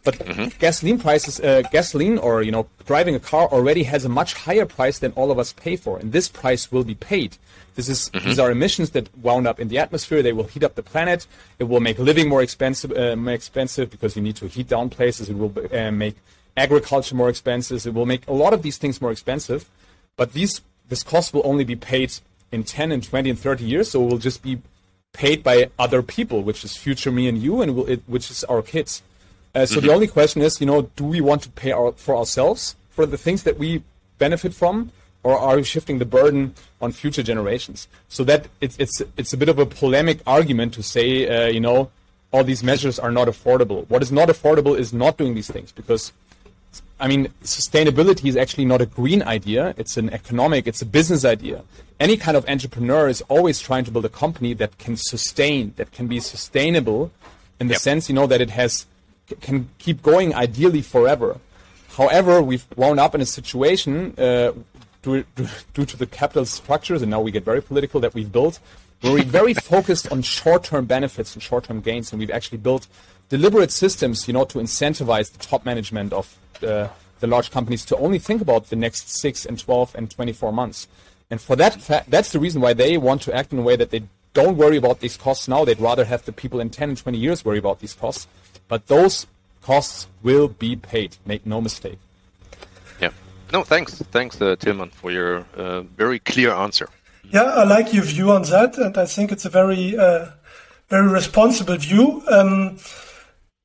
But 0.05 0.19
mm-hmm. 0.19 0.57
gasoline 0.59 0.99
prices, 0.99 1.39
uh, 1.41 1.63
gasoline 1.71 2.17
or 2.17 2.43
you 2.43 2.51
know 2.51 2.67
driving 2.85 3.15
a 3.15 3.19
car 3.19 3.47
already 3.47 3.83
has 3.83 4.05
a 4.05 4.09
much 4.09 4.35
higher 4.35 4.65
price 4.65 4.99
than 4.99 5.11
all 5.13 5.31
of 5.31 5.37
us 5.37 5.51
pay 5.51 5.75
for, 5.75 5.97
and 5.97 6.13
this 6.13 6.29
price 6.29 6.71
will 6.71 6.85
be 6.85 6.95
paid. 6.95 7.37
This 7.73 7.89
is 7.89 8.09
mm-hmm. 8.09 8.25
these 8.27 8.39
are 8.39 8.51
emissions 8.51 8.91
that 8.91 9.09
wound 9.17 9.47
up 9.47 9.59
in 9.59 9.67
the 9.67 9.79
atmosphere. 9.79 10.21
They 10.21 10.31
will 10.31 10.45
heat 10.45 10.63
up 10.63 10.75
the 10.75 10.83
planet. 10.83 11.27
It 11.59 11.65
will 11.65 11.81
make 11.81 11.99
living 11.99 12.29
more 12.29 12.43
expensive, 12.43 12.91
uh, 12.91 13.15
more 13.17 13.33
expensive 13.33 13.89
because 13.89 14.15
you 14.15 14.21
need 14.21 14.37
to 14.37 14.47
heat 14.47 14.69
down 14.69 14.89
places. 14.89 15.29
It 15.29 15.37
will 15.37 15.53
uh, 15.73 15.91
make 15.91 16.15
agriculture 16.55 17.15
more 17.15 17.29
expensive. 17.29 17.85
It 17.85 17.93
will 17.93 18.05
make 18.05 18.25
a 18.27 18.33
lot 18.33 18.53
of 18.53 18.61
these 18.61 18.77
things 18.77 19.01
more 19.01 19.11
expensive. 19.11 19.69
But 20.15 20.33
these 20.33 20.61
this 20.87 21.03
cost 21.03 21.33
will 21.33 21.45
only 21.45 21.63
be 21.63 21.75
paid 21.75 22.13
in 22.51 22.63
10 22.63 22.91
and 22.91 23.03
20 23.03 23.31
and 23.31 23.39
30 23.39 23.65
years, 23.65 23.89
so 23.89 24.03
it 24.03 24.09
will 24.09 24.17
just 24.19 24.43
be 24.43 24.61
paid 25.13 25.43
by 25.43 25.69
other 25.79 26.01
people, 26.03 26.43
which 26.43 26.63
is 26.63 26.77
future 26.77 27.11
me 27.11 27.27
and 27.27 27.37
you, 27.39 27.61
and 27.61 27.75
will, 27.75 27.87
it, 27.87 28.03
which 28.05 28.29
is 28.29 28.43
our 28.45 28.61
kids. 28.61 29.01
Uh, 29.55 29.65
so 29.65 29.77
mm-hmm. 29.77 29.87
the 29.87 29.93
only 29.93 30.07
question 30.07 30.41
is, 30.41 30.59
you 30.59 30.67
know, 30.67 30.83
do 30.97 31.05
we 31.05 31.21
want 31.21 31.41
to 31.43 31.49
pay 31.49 31.71
our, 31.71 31.93
for 31.93 32.15
ourselves 32.15 32.75
for 32.89 33.05
the 33.05 33.17
things 33.17 33.43
that 33.43 33.57
we 33.57 33.81
benefit 34.17 34.53
from, 34.53 34.91
or 35.23 35.39
are 35.39 35.55
we 35.55 35.63
shifting 35.63 35.97
the 35.97 36.05
burden 36.05 36.53
on 36.81 36.91
future 36.91 37.23
generations? 37.23 37.87
So 38.09 38.23
that 38.25 38.47
it's 38.59 38.77
it's 38.77 39.01
it's 39.17 39.33
a 39.33 39.37
bit 39.37 39.49
of 39.49 39.57
a 39.57 39.65
polemic 39.65 40.19
argument 40.27 40.73
to 40.73 40.83
say, 40.83 41.07
uh, 41.27 41.47
you 41.47 41.61
know, 41.61 41.89
all 42.31 42.43
these 42.43 42.63
measures 42.63 42.99
are 42.99 43.11
not 43.11 43.27
affordable. 43.27 43.89
What 43.89 44.01
is 44.01 44.11
not 44.11 44.27
affordable 44.27 44.77
is 44.77 44.93
not 44.93 45.17
doing 45.17 45.33
these 45.35 45.49
things 45.49 45.71
because. 45.71 46.11
I 46.97 47.09
mean, 47.09 47.27
sustainability 47.43 48.29
is 48.29 48.37
actually 48.37 48.63
not 48.63 48.79
a 48.79 48.85
green 48.85 49.21
idea. 49.21 49.73
It's 49.77 49.97
an 49.97 50.09
economic, 50.11 50.65
it's 50.65 50.81
a 50.81 50.85
business 50.85 51.25
idea. 51.25 51.61
Any 51.99 52.15
kind 52.15 52.37
of 52.37 52.47
entrepreneur 52.47 53.09
is 53.09 53.21
always 53.27 53.59
trying 53.59 53.83
to 53.83 53.91
build 53.91 54.05
a 54.05 54.09
company 54.09 54.53
that 54.53 54.77
can 54.77 54.95
sustain, 54.95 55.73
that 55.75 55.91
can 55.91 56.07
be 56.07 56.21
sustainable 56.21 57.11
in 57.59 57.67
the 57.67 57.73
yep. 57.73 57.81
sense, 57.81 58.07
you 58.07 58.15
know, 58.15 58.27
that 58.27 58.39
it 58.39 58.51
has 58.51 58.85
can 59.41 59.69
keep 59.77 60.01
going 60.01 60.33
ideally 60.33 60.81
forever. 60.81 61.39
However, 61.89 62.41
we've 62.41 62.65
wound 62.75 62.99
up 62.99 63.15
in 63.15 63.21
a 63.21 63.25
situation 63.25 64.13
uh, 64.17 64.51
due, 65.01 65.23
due, 65.73 65.85
to 65.85 65.97
the 65.97 66.05
capital 66.05 66.45
structures, 66.45 67.01
and 67.01 67.09
now 67.09 67.21
we 67.21 67.31
get 67.31 67.45
very 67.45 67.61
political 67.61 67.99
that 68.01 68.13
we've 68.13 68.31
built, 68.31 68.59
where 69.01 69.13
we're 69.13 69.23
very 69.23 69.53
focused 69.75 70.11
on 70.11 70.21
short-term 70.21 70.85
benefits 70.85 71.33
and 71.33 71.41
short-term 71.41 71.81
gains, 71.81 72.11
and 72.11 72.19
we've 72.19 72.31
actually 72.31 72.57
built 72.57 72.87
deliberate 73.29 73.71
systems, 73.71 74.27
you 74.27 74.33
know, 74.33 74.45
to 74.45 74.59
incentivize 74.59 75.31
the 75.31 75.39
top 75.39 75.65
management 75.65 76.11
of 76.13 76.37
uh, 76.61 76.87
the 77.19 77.27
large 77.27 77.49
companies 77.49 77.85
to 77.85 77.97
only 77.97 78.19
think 78.19 78.41
about 78.41 78.69
the 78.69 78.75
next 78.75 79.09
six 79.09 79.45
and 79.45 79.57
12 79.57 79.95
and 79.95 80.11
24 80.11 80.51
months. 80.51 80.87
And 81.29 81.41
for 81.41 81.55
that, 81.55 82.05
that's 82.07 82.31
the 82.31 82.39
reason 82.39 82.61
why 82.61 82.73
they 82.73 82.97
want 82.97 83.21
to 83.23 83.33
act 83.33 83.51
in 83.51 83.59
a 83.59 83.63
way 83.63 83.75
that 83.75 83.89
they 83.89 84.03
don't 84.33 84.57
worry 84.57 84.77
about 84.77 84.99
these 84.99 85.17
costs 85.17 85.47
now. 85.47 85.65
They'd 85.65 85.79
rather 85.79 86.05
have 86.05 86.25
the 86.25 86.31
people 86.31 86.59
in 86.59 86.69
10 86.69 86.89
and 86.89 86.97
20 86.97 87.17
years 87.17 87.43
worry 87.43 87.57
about 87.57 87.79
these 87.79 87.93
costs. 87.93 88.27
But 88.67 88.87
those 88.87 89.27
costs 89.61 90.07
will 90.23 90.47
be 90.47 90.75
paid. 90.75 91.17
Make 91.25 91.45
no 91.45 91.61
mistake. 91.61 91.99
Yeah. 92.99 93.11
No, 93.51 93.63
thanks, 93.63 94.01
thanks, 94.11 94.41
uh, 94.41 94.55
Tilman, 94.55 94.89
for 94.89 95.11
your 95.11 95.45
uh, 95.57 95.81
very 95.81 96.19
clear 96.19 96.51
answer. 96.51 96.89
Yeah, 97.31 97.43
I 97.43 97.63
like 97.63 97.93
your 97.93 98.03
view 98.03 98.31
on 98.31 98.43
that, 98.43 98.77
and 98.77 98.97
I 98.97 99.05
think 99.05 99.31
it's 99.31 99.45
a 99.45 99.49
very, 99.49 99.97
uh, 99.97 100.27
very 100.89 101.07
responsible 101.07 101.77
view. 101.77 102.23
Um, 102.29 102.77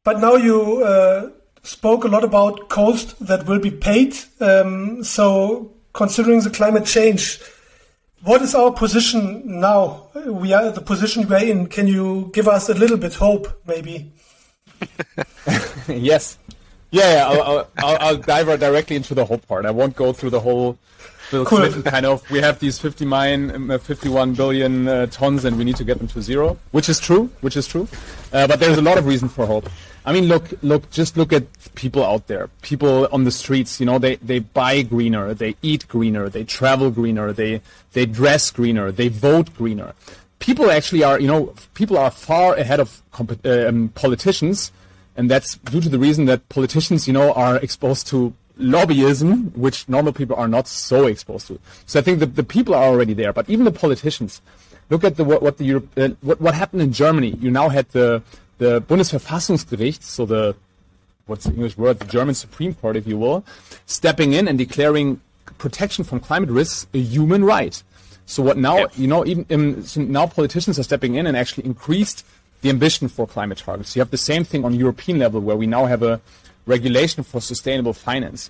but 0.04 0.20
now 0.20 0.36
you 0.36 0.82
uh, 0.82 1.30
spoke 1.62 2.04
a 2.04 2.08
lot 2.08 2.24
about 2.24 2.68
cost 2.68 3.18
that 3.26 3.46
will 3.46 3.58
be 3.58 3.70
paid. 3.70 4.16
Um, 4.40 5.04
so, 5.04 5.72
considering 5.92 6.40
the 6.40 6.50
climate 6.50 6.86
change, 6.86 7.40
what 8.22 8.42
is 8.42 8.54
our 8.54 8.72
position 8.72 9.60
now? 9.60 10.08
We 10.26 10.52
are 10.52 10.70
the 10.70 10.80
position 10.80 11.28
we're 11.28 11.44
in. 11.44 11.66
Can 11.66 11.86
you 11.86 12.30
give 12.32 12.48
us 12.48 12.68
a 12.68 12.74
little 12.74 12.96
bit 12.96 13.14
hope, 13.14 13.48
maybe? 13.66 14.12
yes. 15.88 16.38
Yeah, 16.90 17.14
yeah 17.14 17.28
I'll, 17.28 17.68
I'll, 17.78 17.96
I'll, 18.00 18.16
dive 18.16 18.46
directly 18.58 18.96
into 18.96 19.14
the 19.14 19.24
hope 19.24 19.46
part. 19.46 19.64
I 19.64 19.70
won't 19.70 19.94
go 19.94 20.12
through 20.12 20.30
the 20.30 20.40
whole 20.40 20.76
Bill 21.30 21.44
cool. 21.44 21.82
Kind 21.82 22.06
of. 22.06 22.28
We 22.30 22.40
have 22.40 22.58
these 22.58 22.78
50 22.78 23.04
mine, 23.04 23.70
uh, 23.70 23.78
51 23.78 24.34
billion 24.34 24.88
uh, 24.88 25.06
tons, 25.06 25.44
and 25.44 25.56
we 25.56 25.64
need 25.64 25.76
to 25.76 25.84
get 25.84 25.98
them 25.98 26.08
to 26.08 26.22
zero, 26.22 26.58
which 26.72 26.88
is 26.88 26.98
true, 26.98 27.30
which 27.40 27.56
is 27.56 27.66
true. 27.66 27.86
Uh, 28.32 28.46
but 28.46 28.58
there's 28.58 28.78
a 28.78 28.82
lot 28.82 28.98
of 28.98 29.06
reason 29.06 29.28
for 29.28 29.46
hope. 29.46 29.68
I 30.04 30.12
mean, 30.12 30.24
look, 30.24 30.50
look, 30.62 30.90
just 30.90 31.16
look 31.16 31.32
at 31.32 31.44
people 31.74 32.04
out 32.04 32.26
there, 32.26 32.48
people 32.62 33.06
on 33.12 33.24
the 33.24 33.30
streets. 33.30 33.78
You 33.78 33.86
know, 33.86 33.98
they, 33.98 34.16
they 34.16 34.40
buy 34.40 34.82
greener, 34.82 35.34
they 35.34 35.54
eat 35.62 35.86
greener, 35.88 36.28
they 36.28 36.42
travel 36.42 36.90
greener, 36.90 37.32
they 37.32 37.60
they 37.92 38.06
dress 38.06 38.50
greener, 38.50 38.90
they 38.90 39.08
vote 39.08 39.54
greener. 39.54 39.94
People 40.40 40.70
actually 40.70 41.04
are, 41.04 41.20
you 41.20 41.28
know, 41.28 41.54
people 41.74 41.96
are 41.96 42.10
far 42.10 42.54
ahead 42.56 42.80
of 42.80 43.02
um, 43.44 43.90
politicians 43.94 44.72
and 45.16 45.30
that's 45.30 45.56
due 45.56 45.80
to 45.80 45.88
the 45.88 45.98
reason 45.98 46.24
that 46.26 46.48
politicians, 46.48 47.06
you 47.06 47.12
know, 47.12 47.32
are 47.34 47.56
exposed 47.56 48.06
to 48.08 48.32
lobbyism, 48.58 49.54
which 49.56 49.88
normal 49.88 50.12
people 50.12 50.36
are 50.36 50.48
not 50.48 50.66
so 50.66 51.06
exposed 51.06 51.46
to. 51.48 51.58
So 51.86 51.98
I 51.98 52.02
think 52.02 52.20
the, 52.20 52.26
the 52.26 52.42
people 52.42 52.74
are 52.74 52.84
already 52.84 53.14
there, 53.14 53.32
but 53.32 53.48
even 53.48 53.64
the 53.64 53.72
politicians. 53.72 54.40
Look 54.88 55.04
at 55.04 55.16
the 55.16 55.24
what, 55.24 55.42
what 55.42 55.58
the 55.58 55.64
Europe, 55.64 55.88
uh, 55.96 56.08
what, 56.20 56.40
what 56.40 56.54
happened 56.54 56.82
in 56.82 56.92
Germany. 56.92 57.36
You 57.38 57.50
now 57.50 57.68
had 57.68 57.88
the 57.90 58.22
the 58.58 58.80
Bundesverfassungsgericht, 58.82 60.02
so 60.02 60.26
the 60.26 60.56
what's 61.26 61.44
the 61.44 61.52
English 61.52 61.76
word, 61.76 62.00
the 62.00 62.06
German 62.06 62.34
Supreme 62.34 62.74
Court, 62.74 62.96
if 62.96 63.06
you 63.06 63.16
will, 63.16 63.44
stepping 63.86 64.32
in 64.32 64.48
and 64.48 64.58
declaring 64.58 65.20
protection 65.58 66.02
from 66.02 66.18
climate 66.18 66.50
risks 66.50 66.86
a 66.92 66.98
human 66.98 67.44
right. 67.44 67.82
So 68.30 68.44
what 68.44 68.56
now, 68.56 68.86
you 68.94 69.08
know, 69.08 69.26
even 69.26 69.44
um, 69.50 69.82
so 69.82 70.00
now 70.00 70.24
politicians 70.24 70.78
are 70.78 70.84
stepping 70.84 71.16
in 71.16 71.26
and 71.26 71.36
actually 71.36 71.66
increased 71.66 72.24
the 72.60 72.68
ambition 72.70 73.08
for 73.08 73.26
climate 73.26 73.58
targets. 73.58 73.96
You 73.96 74.00
have 74.02 74.12
the 74.12 74.24
same 74.30 74.44
thing 74.44 74.64
on 74.64 74.72
European 74.72 75.18
level 75.18 75.40
where 75.40 75.56
we 75.56 75.66
now 75.66 75.86
have 75.86 76.04
a 76.04 76.20
regulation 76.64 77.24
for 77.24 77.40
sustainable 77.40 77.92
finance. 77.92 78.48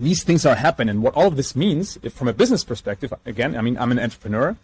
These 0.00 0.24
things 0.24 0.44
are 0.44 0.56
happening. 0.56 1.00
What 1.00 1.14
all 1.14 1.28
of 1.28 1.36
this 1.36 1.54
means, 1.54 1.96
from 2.12 2.26
a 2.26 2.32
business 2.32 2.64
perspective, 2.64 3.14
again, 3.24 3.56
I 3.56 3.60
mean, 3.60 3.78
I'm 3.78 3.92
an 3.92 4.00
entrepreneur. 4.00 4.56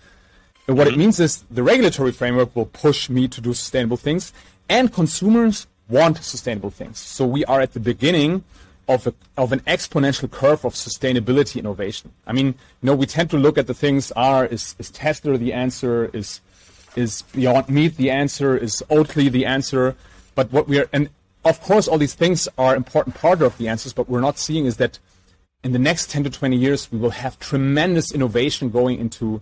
And 0.66 0.76
what 0.76 0.88
it 0.88 0.90
mm-hmm. 0.90 0.98
means 0.98 1.20
is 1.20 1.44
the 1.48 1.62
regulatory 1.62 2.10
framework 2.10 2.56
will 2.56 2.66
push 2.66 3.08
me 3.08 3.28
to 3.28 3.40
do 3.40 3.54
sustainable 3.54 3.98
things, 3.98 4.32
and 4.68 4.92
consumers 4.92 5.68
want 5.88 6.24
sustainable 6.24 6.70
things. 6.70 6.98
So 6.98 7.24
we 7.24 7.44
are 7.44 7.60
at 7.60 7.72
the 7.72 7.80
beginning 7.80 8.42
of, 8.94 9.06
a, 9.06 9.14
of 9.36 9.52
an 9.52 9.60
exponential 9.60 10.30
curve 10.30 10.64
of 10.64 10.74
sustainability 10.74 11.58
innovation. 11.58 12.12
I 12.26 12.32
mean, 12.32 12.46
you 12.46 12.86
know, 12.86 12.94
we 12.94 13.06
tend 13.06 13.30
to 13.30 13.38
look 13.38 13.56
at 13.56 13.66
the 13.66 13.74
things: 13.74 14.12
are 14.12 14.44
is, 14.46 14.74
is 14.78 14.90
Tesla 14.90 15.38
the 15.38 15.52
answer? 15.52 16.10
Is 16.12 16.40
is 16.96 17.22
Beyond 17.22 17.68
Meat 17.68 17.96
the 17.96 18.10
answer? 18.10 18.56
Is 18.56 18.82
Oatly 18.90 19.30
the 19.30 19.46
answer? 19.46 19.96
But 20.34 20.50
what 20.52 20.68
we 20.68 20.80
are, 20.80 20.88
and 20.92 21.08
of 21.44 21.60
course, 21.60 21.88
all 21.88 21.98
these 21.98 22.14
things 22.14 22.48
are 22.58 22.76
important 22.76 23.14
part 23.14 23.42
of 23.42 23.56
the 23.58 23.68
answers, 23.68 23.92
but 23.92 24.08
we're 24.08 24.20
not 24.20 24.38
seeing 24.38 24.66
is 24.66 24.76
that 24.76 24.98
in 25.62 25.72
the 25.72 25.78
next 25.78 26.10
10 26.10 26.24
to 26.24 26.30
20 26.30 26.56
years, 26.56 26.90
we 26.90 26.98
will 26.98 27.10
have 27.10 27.38
tremendous 27.38 28.12
innovation 28.12 28.70
going 28.70 28.98
into, 28.98 29.40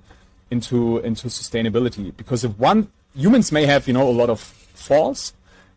into, 0.51 0.99
into 0.99 1.29
sustainability. 1.29 2.17
Because 2.17 2.45
if 2.45 2.57
one, 2.59 2.91
humans 3.15 3.53
may 3.53 3.67
have, 3.67 3.87
you 3.87 3.95
know, 3.95 4.09
a 4.09 4.11
lot 4.11 4.31
of 4.31 4.41
faults, 4.41 5.33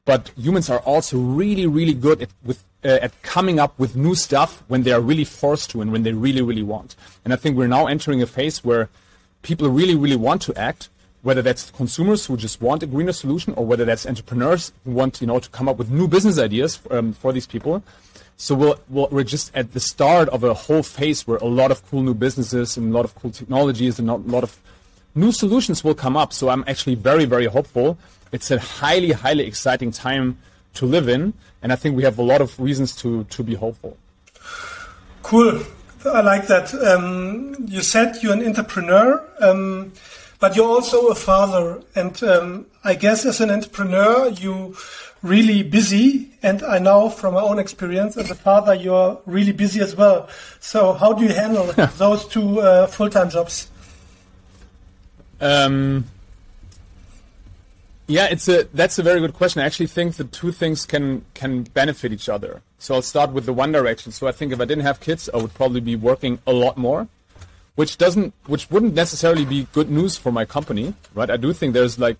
but 0.06 0.32
humans 0.36 0.70
are 0.70 0.80
also 0.80 1.18
really, 1.18 1.68
really 1.68 1.94
good 1.94 2.22
at, 2.22 2.30
with, 2.44 2.64
uh, 2.84 3.00
at 3.02 3.22
coming 3.22 3.60
up 3.60 3.78
with 3.78 3.96
new 3.96 4.16
stuff 4.16 4.64
when 4.68 4.84
they 4.84 4.92
are 4.92 5.02
really 5.02 5.24
forced 5.24 5.70
to 5.72 5.82
and 5.82 5.92
when 5.92 6.04
they 6.04 6.14
really, 6.14 6.42
really 6.42 6.64
want. 6.64 6.96
And 7.24 7.34
I 7.34 7.36
think 7.36 7.58
we're 7.58 7.68
now 7.68 7.88
entering 7.88 8.22
a 8.22 8.28
phase 8.28 8.64
where 8.64 8.90
people 9.42 9.70
really, 9.70 9.96
really 9.96 10.16
want 10.16 10.42
to 10.44 10.56
act, 10.56 10.90
whether 11.22 11.42
that's 11.42 11.70
consumers 11.72 12.26
who 12.26 12.38
just 12.38 12.62
want 12.62 12.82
a 12.84 12.88
greener 12.88 13.14
solution 13.14 13.54
or 13.54 13.66
whether 13.66 13.86
that's 13.86 14.06
entrepreneurs 14.06 14.72
who 14.84 14.92
want 14.92 15.22
you 15.22 15.28
know 15.28 15.40
to 15.40 15.50
come 15.50 15.70
up 15.70 15.78
with 15.78 15.92
new 15.92 16.08
business 16.08 16.40
ideas 16.40 16.80
um, 16.90 17.14
for 17.14 17.32
these 17.32 17.46
people. 17.46 17.84
So 18.38 18.56
we'll, 18.56 18.80
we 18.90 19.06
we 19.12 19.22
are 19.22 19.26
just 19.26 19.56
at 19.56 19.74
the 19.74 19.80
start 19.80 20.28
of 20.30 20.44
a 20.44 20.54
whole 20.54 20.82
phase 20.82 21.28
where 21.28 21.38
a 21.38 21.46
lot 21.46 21.70
of 21.70 21.88
cool 21.90 22.02
new 22.02 22.16
businesses 22.16 22.78
and 22.78 22.92
a 22.92 22.96
lot 22.96 23.06
of 23.06 23.14
cool 23.14 23.30
technologies 23.30 24.00
and 24.00 24.10
a 24.10 24.16
lot 24.16 24.44
of 24.44 24.58
new 25.14 25.32
solutions 25.32 25.84
will 25.84 25.94
come 25.94 26.18
up. 26.18 26.34
So 26.34 26.50
i'm 26.50 26.64
actually 26.68 26.96
very 26.96 27.26
very 27.26 27.46
hopeful. 27.46 28.00
It's 28.32 28.50
a 28.50 28.58
highly 28.58 29.12
highly 29.12 29.46
exciting 29.46 29.92
time 29.92 30.40
to 30.74 30.86
live 30.86 31.08
in 31.08 31.34
and 31.62 31.72
i 31.72 31.76
think 31.76 31.96
we 31.96 32.04
have 32.04 32.18
a 32.18 32.24
lot 32.24 32.42
of 32.42 32.60
reasons 32.60 32.96
to 32.96 33.24
to 33.26 33.44
be 33.44 33.56
hopeful 33.56 33.98
cool 35.24 35.62
i 36.06 36.22
like 36.22 36.48
that 36.48 36.74
um, 36.74 37.56
you 37.68 37.82
said 37.82 38.16
you're 38.22 38.34
an 38.34 38.46
entrepreneur 38.46 39.24
um, 39.40 39.92
but 40.42 40.56
you're 40.56 40.68
also 40.68 41.10
a 41.10 41.16
father, 41.16 41.84
and 41.96 42.22
um, 42.24 42.66
I 42.84 42.96
guess 42.96 43.26
as 43.26 43.40
an 43.42 43.52
entrepreneur, 43.52 44.28
you 44.30 44.76
really 45.22 45.62
busy. 45.62 46.32
And 46.42 46.64
I 46.64 46.80
know 46.80 47.12
from 47.12 47.36
my 47.36 47.42
own 47.42 47.60
experience 47.60 48.18
as 48.18 48.32
a 48.32 48.36
father, 48.36 48.74
you're 48.74 49.22
really 49.28 49.52
busy 49.52 49.82
as 49.82 49.96
well. 49.96 50.28
So 50.60 50.94
how 50.94 51.14
do 51.14 51.24
you 51.24 51.32
handle 51.32 51.66
those 51.98 52.28
two 52.28 52.60
uh, 52.60 52.88
full-time 52.88 53.30
jobs? 53.30 53.70
Um, 55.40 56.06
yeah, 58.12 58.26
it's 58.26 58.48
a 58.48 58.64
that's 58.74 58.98
a 59.00 59.04
very 59.04 59.20
good 59.20 59.34
question. 59.34 59.62
I 59.62 59.66
actually 59.66 59.88
think 59.88 60.16
the 60.16 60.26
two 60.40 60.52
things 60.52 60.86
can 60.86 61.26
can 61.34 61.64
benefit 61.64 62.12
each 62.12 62.30
other. 62.30 62.62
So 62.78 62.96
I'll 62.96 63.10
start 63.14 63.32
with 63.32 63.46
the 63.46 63.54
one 63.54 63.72
direction. 63.72 64.12
So 64.12 64.28
I 64.28 64.32
think 64.32 64.52
if 64.52 64.60
I 64.60 64.66
didn't 64.66 64.84
have 64.84 65.00
kids, 65.00 65.30
I 65.34 65.38
would 65.38 65.54
probably 65.54 65.82
be 65.82 65.96
working 65.96 66.40
a 66.46 66.54
lot 66.54 66.78
more 66.78 67.08
which 67.76 67.98
doesn't 67.98 68.34
which 68.48 68.70
wouldn't 68.70 68.94
necessarily 68.94 69.46
be 69.46 69.68
good 69.72 69.90
news 69.90 70.18
for 70.18 70.32
my 70.32 70.46
company 70.46 70.94
right 71.14 71.30
i 71.30 71.38
do 71.38 71.54
think 71.54 71.74
there's 71.74 71.98
like 71.98 72.18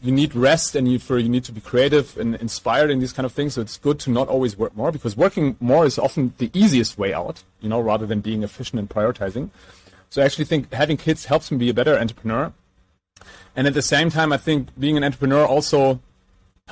you 0.00 0.12
need 0.12 0.34
rest 0.34 0.76
and 0.76 0.90
you 0.90 0.98
for 0.98 1.18
you 1.18 1.28
need 1.28 1.44
to 1.44 1.52
be 1.52 1.60
creative 1.60 2.16
and 2.16 2.36
inspired 2.36 2.90
in 2.90 3.00
these 3.00 3.12
kind 3.12 3.26
of 3.26 3.32
things 3.32 3.54
so 3.54 3.60
it's 3.60 3.78
good 3.78 3.98
to 3.98 4.10
not 4.10 4.28
always 4.28 4.56
work 4.56 4.74
more 4.76 4.92
because 4.92 5.16
working 5.16 5.56
more 5.60 5.84
is 5.84 5.98
often 5.98 6.32
the 6.38 6.50
easiest 6.54 6.96
way 6.96 7.12
out 7.12 7.42
you 7.60 7.68
know 7.68 7.80
rather 7.80 8.06
than 8.06 8.20
being 8.20 8.42
efficient 8.42 8.78
and 8.78 8.88
prioritizing 8.88 9.50
so 10.10 10.22
i 10.22 10.24
actually 10.24 10.44
think 10.44 10.72
having 10.72 10.96
kids 10.96 11.24
helps 11.24 11.50
me 11.50 11.58
be 11.58 11.68
a 11.68 11.74
better 11.74 11.98
entrepreneur 11.98 12.52
and 13.56 13.66
at 13.66 13.74
the 13.74 13.82
same 13.82 14.10
time 14.10 14.32
i 14.32 14.36
think 14.36 14.68
being 14.78 14.96
an 14.96 15.04
entrepreneur 15.04 15.44
also 15.44 16.00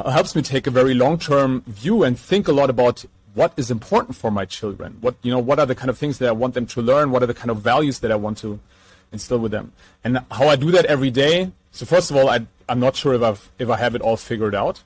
helps 0.04 0.36
me 0.36 0.42
take 0.42 0.66
a 0.66 0.70
very 0.70 0.94
long 0.94 1.18
term 1.18 1.62
view 1.66 2.02
and 2.02 2.18
think 2.18 2.48
a 2.48 2.52
lot 2.52 2.68
about 2.68 3.04
what 3.34 3.52
is 3.56 3.70
important 3.70 4.16
for 4.16 4.30
my 4.30 4.44
children? 4.46 4.96
What 5.00 5.14
you 5.22 5.30
know, 5.30 5.38
what 5.38 5.58
are 5.58 5.66
the 5.66 5.74
kind 5.74 5.90
of 5.90 5.98
things 5.98 6.18
that 6.18 6.28
I 6.28 6.32
want 6.32 6.54
them 6.54 6.66
to 6.66 6.82
learn? 6.82 7.10
What 7.10 7.22
are 7.22 7.26
the 7.26 7.34
kind 7.34 7.50
of 7.50 7.58
values 7.58 7.98
that 8.00 8.10
I 8.10 8.16
want 8.16 8.38
to 8.38 8.58
instill 9.12 9.38
with 9.38 9.52
them? 9.52 9.72
And 10.04 10.20
how 10.30 10.48
I 10.48 10.56
do 10.56 10.70
that 10.70 10.86
every 10.86 11.10
day. 11.10 11.52
So 11.70 11.84
first 11.84 12.10
of 12.10 12.16
all, 12.16 12.30
I, 12.30 12.46
I'm 12.68 12.80
not 12.80 12.96
sure 12.96 13.12
if 13.14 13.22
I've 13.22 13.50
if 13.58 13.68
I 13.68 13.76
have 13.76 13.94
it 13.94 14.00
all 14.00 14.16
figured 14.16 14.54
out. 14.54 14.82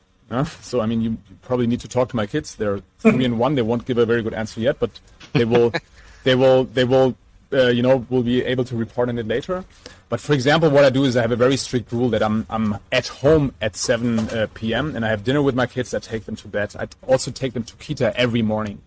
So 0.62 0.81
I 0.81 0.87
mean, 0.87 1.01
you, 1.01 1.11
you 1.11 1.37
probably 1.42 1.66
need 1.66 1.81
to 1.81 1.88
talk 1.88 2.09
to 2.11 2.16
my 2.16 2.27
kids. 2.27 2.57
They're 2.57 2.83
three 2.99 3.25
and 3.25 3.38
one. 3.38 3.55
They 3.55 3.62
won't 3.62 3.85
give 3.85 3.99
a 3.99 4.07
very 4.07 4.23
good 4.23 4.35
answer 4.35 4.61
yet, 4.61 4.79
but 4.79 4.99
they 5.33 5.44
will, 5.44 5.73
they 6.25 6.35
will, 6.35 6.64
they 6.64 6.85
will, 6.85 7.16
uh, 7.52 7.68
you 7.68 7.82
know, 7.82 8.06
will 8.08 8.22
be 8.22 8.44
able 8.44 8.64
to 8.64 8.76
report 8.76 9.08
on 9.08 9.18
it 9.18 9.26
later. 9.26 9.64
But 10.08 10.20
for 10.20 10.32
example, 10.32 10.70
what 10.70 10.84
I 10.84 10.90
do 10.90 11.04
is 11.04 11.16
I 11.16 11.22
have 11.22 11.32
a 11.32 11.36
very 11.36 11.56
strict 11.56 11.92
rule 11.92 12.08
that 12.10 12.22
I'm 12.22 12.46
I'm 12.50 12.78
at 12.92 13.08
home 13.08 13.54
at 13.60 13.76
7 13.76 14.18
uh, 14.18 14.46
p.m. 14.54 14.96
and 14.96 15.04
I 15.04 15.08
have 15.08 15.24
dinner 15.24 15.42
with 15.42 15.54
my 15.54 15.66
kids. 15.66 15.94
I 15.94 15.98
take 15.98 16.24
them 16.24 16.36
to 16.36 16.48
bed. 16.48 16.74
I 16.78 16.88
also 17.06 17.30
take 17.30 17.52
them 17.52 17.64
to 17.64 17.74
kita 17.76 18.12
every 18.14 18.42
morning. 18.42 18.80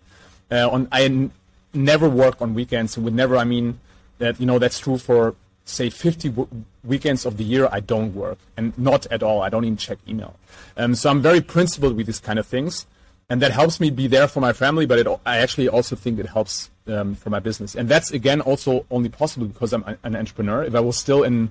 Uh, 0.50 0.68
on 0.70 0.88
I 0.92 1.04
n- 1.04 1.30
never 1.72 2.08
work 2.08 2.40
on 2.40 2.54
weekends, 2.54 2.96
and 2.96 3.04
with 3.04 3.14
never 3.14 3.36
I 3.36 3.44
mean 3.44 3.80
that 4.18 4.40
you 4.40 4.46
know 4.46 4.58
that's 4.58 4.78
true 4.78 4.98
for 4.98 5.34
say 5.66 5.88
50 5.88 6.28
w- 6.28 6.48
weekends 6.84 7.24
of 7.24 7.38
the 7.38 7.44
year. 7.44 7.68
I 7.72 7.80
don't 7.80 8.14
work, 8.14 8.38
and 8.56 8.76
not 8.78 9.06
at 9.06 9.22
all. 9.22 9.42
I 9.42 9.48
don't 9.48 9.64
even 9.64 9.78
check 9.78 9.98
email. 10.06 10.36
Um, 10.76 10.94
so 10.94 11.10
I'm 11.10 11.22
very 11.22 11.40
principled 11.40 11.96
with 11.96 12.06
these 12.06 12.20
kind 12.20 12.38
of 12.38 12.46
things 12.46 12.86
and 13.34 13.42
that 13.42 13.50
helps 13.50 13.80
me 13.80 13.90
be 13.90 14.06
there 14.06 14.28
for 14.28 14.38
my 14.38 14.52
family. 14.52 14.86
But 14.86 15.00
it, 15.00 15.08
I 15.26 15.38
actually 15.38 15.68
also 15.68 15.96
think 15.96 16.20
it 16.20 16.26
helps 16.26 16.70
um, 16.86 17.16
for 17.16 17.30
my 17.30 17.40
business, 17.40 17.74
and 17.74 17.88
that's 17.88 18.12
again 18.12 18.40
also 18.40 18.86
only 18.92 19.08
possible 19.08 19.46
because 19.48 19.72
I'm 19.72 19.84
an 20.04 20.14
entrepreneur. 20.14 20.62
If 20.62 20.76
I 20.76 20.78
was 20.78 20.96
still 20.96 21.24
in 21.24 21.50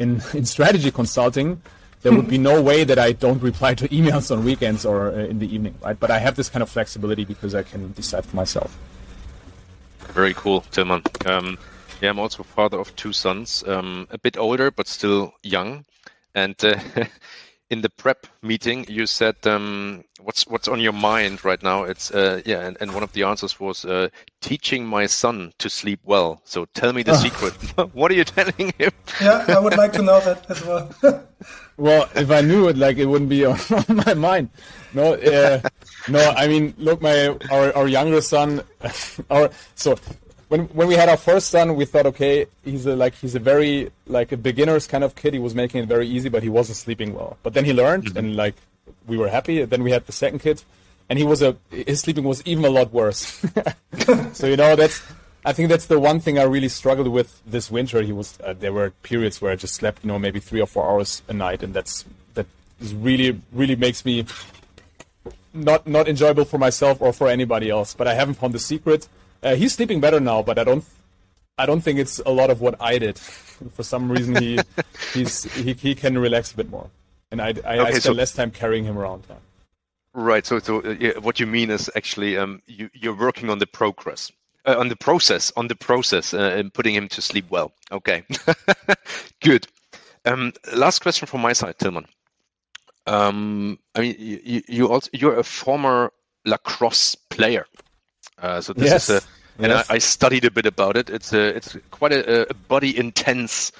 in, 0.00 0.20
in 0.34 0.44
strategy 0.44 0.90
consulting, 0.90 1.62
there 2.02 2.12
would 2.12 2.26
be 2.26 2.36
no 2.36 2.60
way 2.60 2.82
that 2.82 2.98
I 2.98 3.12
don't 3.12 3.40
reply 3.40 3.74
to 3.74 3.86
emails 3.90 4.32
on 4.32 4.44
weekends 4.44 4.84
or 4.84 5.12
uh, 5.12 5.30
in 5.32 5.38
the 5.38 5.46
evening, 5.54 5.76
right? 5.84 5.98
But 5.98 6.10
I 6.10 6.18
have 6.18 6.34
this 6.34 6.48
kind 6.48 6.64
of 6.64 6.68
flexibility 6.68 7.24
because 7.24 7.54
I 7.54 7.62
can 7.62 7.92
decide 7.92 8.24
for 8.26 8.34
myself. 8.34 8.76
Very 10.18 10.34
cool, 10.34 10.62
Tilman. 10.72 11.02
Um, 11.26 11.58
yeah, 12.00 12.10
I'm 12.10 12.18
also 12.18 12.42
father 12.42 12.80
of 12.80 12.90
two 12.96 13.12
sons, 13.12 13.62
um, 13.68 14.08
a 14.10 14.18
bit 14.18 14.36
older 14.36 14.72
but 14.72 14.88
still 14.88 15.32
young, 15.44 15.84
and 16.34 16.56
uh, 16.64 16.74
in 17.70 17.80
the 17.80 17.90
prep 17.90 18.26
meeting, 18.42 18.84
you 18.88 19.06
said, 19.06 19.36
um, 19.46 20.04
"What's 20.20 20.46
what's 20.46 20.68
on 20.68 20.80
your 20.80 20.92
mind 20.92 21.44
right 21.44 21.62
now?" 21.62 21.84
It's 21.84 22.10
uh, 22.10 22.42
yeah, 22.44 22.60
and, 22.60 22.76
and 22.80 22.92
one 22.92 23.02
of 23.02 23.12
the 23.12 23.22
answers 23.24 23.58
was 23.58 23.84
uh, 23.84 24.08
teaching 24.40 24.86
my 24.86 25.06
son 25.06 25.52
to 25.58 25.70
sleep 25.70 26.00
well. 26.04 26.40
So 26.44 26.66
tell 26.74 26.92
me 26.92 27.02
the 27.02 27.12
oh. 27.12 27.16
secret. 27.16 27.54
what 27.94 28.10
are 28.10 28.14
you 28.14 28.24
telling 28.24 28.72
him? 28.78 28.90
yeah, 29.20 29.44
I 29.48 29.58
would 29.58 29.76
like 29.76 29.92
to 29.94 30.02
know 30.02 30.20
that 30.20 30.50
as 30.50 30.64
well. 30.64 30.90
well, 31.76 32.08
if 32.14 32.30
I 32.30 32.42
knew 32.42 32.68
it, 32.68 32.76
like 32.76 32.98
it 32.98 33.06
wouldn't 33.06 33.30
be 33.30 33.44
on, 33.44 33.58
on 33.88 33.96
my 34.06 34.14
mind. 34.14 34.50
No, 34.92 35.14
uh, 35.14 35.60
no. 36.08 36.30
I 36.36 36.46
mean, 36.48 36.74
look, 36.76 37.00
my 37.00 37.28
our 37.50 37.74
our 37.74 37.88
younger 37.88 38.20
son, 38.20 38.62
our 39.30 39.50
so 39.74 39.96
when 40.54 40.66
when 40.78 40.86
we 40.86 40.94
had 40.94 41.08
our 41.08 41.16
first 41.16 41.50
son, 41.50 41.74
we 41.74 41.84
thought, 41.84 42.06
okay, 42.06 42.46
he's 42.64 42.86
a 42.86 42.94
like 42.94 43.14
he's 43.14 43.34
a 43.34 43.40
very 43.40 43.90
like 44.06 44.30
a 44.30 44.36
beginner's 44.36 44.86
kind 44.86 45.02
of 45.02 45.16
kid. 45.16 45.34
He 45.34 45.40
was 45.40 45.52
making 45.52 45.82
it 45.82 45.88
very 45.88 46.06
easy, 46.06 46.28
but 46.28 46.44
he 46.44 46.48
wasn't 46.48 46.76
sleeping 46.76 47.12
well. 47.12 47.36
But 47.42 47.54
then 47.54 47.64
he 47.64 47.72
learned, 47.72 48.04
mm-hmm. 48.04 48.18
and 48.18 48.36
like 48.36 48.54
we 49.08 49.16
were 49.16 49.28
happy. 49.28 49.64
Then 49.64 49.82
we 49.82 49.90
had 49.90 50.06
the 50.06 50.12
second 50.12 50.38
kid, 50.38 50.62
and 51.08 51.18
he 51.18 51.24
was 51.24 51.42
a 51.42 51.56
his 51.70 52.02
sleeping 52.02 52.22
was 52.22 52.40
even 52.44 52.64
a 52.64 52.68
lot 52.68 52.92
worse. 52.92 53.42
so 54.32 54.46
you 54.46 54.56
know 54.56 54.76
that's 54.76 55.02
I 55.44 55.52
think 55.52 55.70
that's 55.70 55.86
the 55.86 55.98
one 55.98 56.20
thing 56.20 56.38
I 56.38 56.44
really 56.44 56.68
struggled 56.68 57.08
with 57.08 57.42
this 57.44 57.68
winter. 57.68 58.02
He 58.02 58.12
was 58.12 58.38
uh, 58.44 58.54
there 58.56 58.72
were 58.72 58.90
periods 59.02 59.42
where 59.42 59.50
I 59.50 59.56
just 59.56 59.74
slept, 59.74 60.04
you 60.04 60.08
know, 60.08 60.20
maybe 60.20 60.38
three 60.38 60.60
or 60.60 60.68
four 60.68 60.84
hours 60.88 61.22
a 61.26 61.32
night, 61.32 61.64
and 61.64 61.74
that's 61.74 62.04
that 62.34 62.46
is 62.80 62.94
really 62.94 63.40
really 63.50 63.74
makes 63.74 64.04
me 64.04 64.24
not 65.52 65.84
not 65.88 66.06
enjoyable 66.06 66.44
for 66.44 66.58
myself 66.58 67.02
or 67.02 67.12
for 67.12 67.26
anybody 67.28 67.70
else. 67.70 67.92
But 67.92 68.06
I 68.06 68.14
haven't 68.14 68.34
found 68.34 68.54
the 68.54 68.64
secret. 68.72 69.08
Uh, 69.44 69.54
he's 69.54 69.74
sleeping 69.74 70.00
better 70.00 70.18
now, 70.18 70.42
but 70.42 70.58
I 70.58 70.64
don't. 70.64 70.84
I 71.56 71.66
don't 71.66 71.82
think 71.82 72.00
it's 72.00 72.18
a 72.20 72.30
lot 72.30 72.50
of 72.50 72.60
what 72.60 72.74
I 72.80 72.98
did. 72.98 73.18
For 73.18 73.84
some 73.84 74.10
reason, 74.10 74.34
he 74.36 74.58
he's 75.12 75.44
he, 75.54 75.74
he 75.74 75.94
can 75.94 76.18
relax 76.18 76.52
a 76.52 76.56
bit 76.56 76.70
more, 76.70 76.90
and 77.30 77.40
I 77.40 77.48
I, 77.48 77.50
okay, 77.50 77.80
I 77.80 77.90
spend 77.90 78.02
so, 78.02 78.12
less 78.12 78.32
time 78.32 78.50
carrying 78.50 78.84
him 78.84 78.98
around. 78.98 79.24
Right. 80.14 80.46
So, 80.46 80.58
so 80.60 80.80
uh, 80.82 80.96
yeah, 80.98 81.18
what 81.18 81.38
you 81.38 81.46
mean 81.46 81.70
is 81.70 81.90
actually 81.94 82.38
um, 82.38 82.62
you 82.66 82.88
you're 82.94 83.16
working 83.16 83.50
on 83.50 83.58
the 83.58 83.66
progress, 83.66 84.32
uh, 84.64 84.76
on 84.78 84.88
the 84.88 84.96
process, 84.96 85.52
on 85.56 85.68
the 85.68 85.74
process, 85.76 86.32
uh, 86.32 86.54
and 86.56 86.72
putting 86.72 86.94
him 86.94 87.08
to 87.08 87.20
sleep 87.20 87.44
well. 87.50 87.72
Okay. 87.92 88.24
Good. 89.42 89.66
Um, 90.24 90.52
last 90.72 91.02
question 91.02 91.26
from 91.26 91.42
my 91.42 91.52
side, 91.52 91.78
Tilman. 91.78 92.06
Um, 93.06 93.78
I 93.94 94.00
mean, 94.00 94.16
you, 94.18 94.62
you 94.66 94.88
also 94.88 95.10
you're 95.12 95.38
a 95.38 95.44
former 95.44 96.12
lacrosse 96.46 97.14
player. 97.14 97.66
Uh, 98.38 98.60
so 98.60 98.72
this 98.72 98.90
yes. 98.90 99.08
is 99.08 99.22
a, 99.22 99.26
and 99.62 99.72
yes. 99.72 99.90
I, 99.90 99.94
I, 99.94 99.98
studied 99.98 100.44
a 100.44 100.50
bit 100.50 100.66
about 100.66 100.96
it. 100.96 101.08
It's 101.08 101.32
a, 101.32 101.56
it's 101.56 101.76
quite 101.90 102.12
a, 102.12 102.50
a 102.50 102.54
body 102.54 102.96
intense 102.98 103.70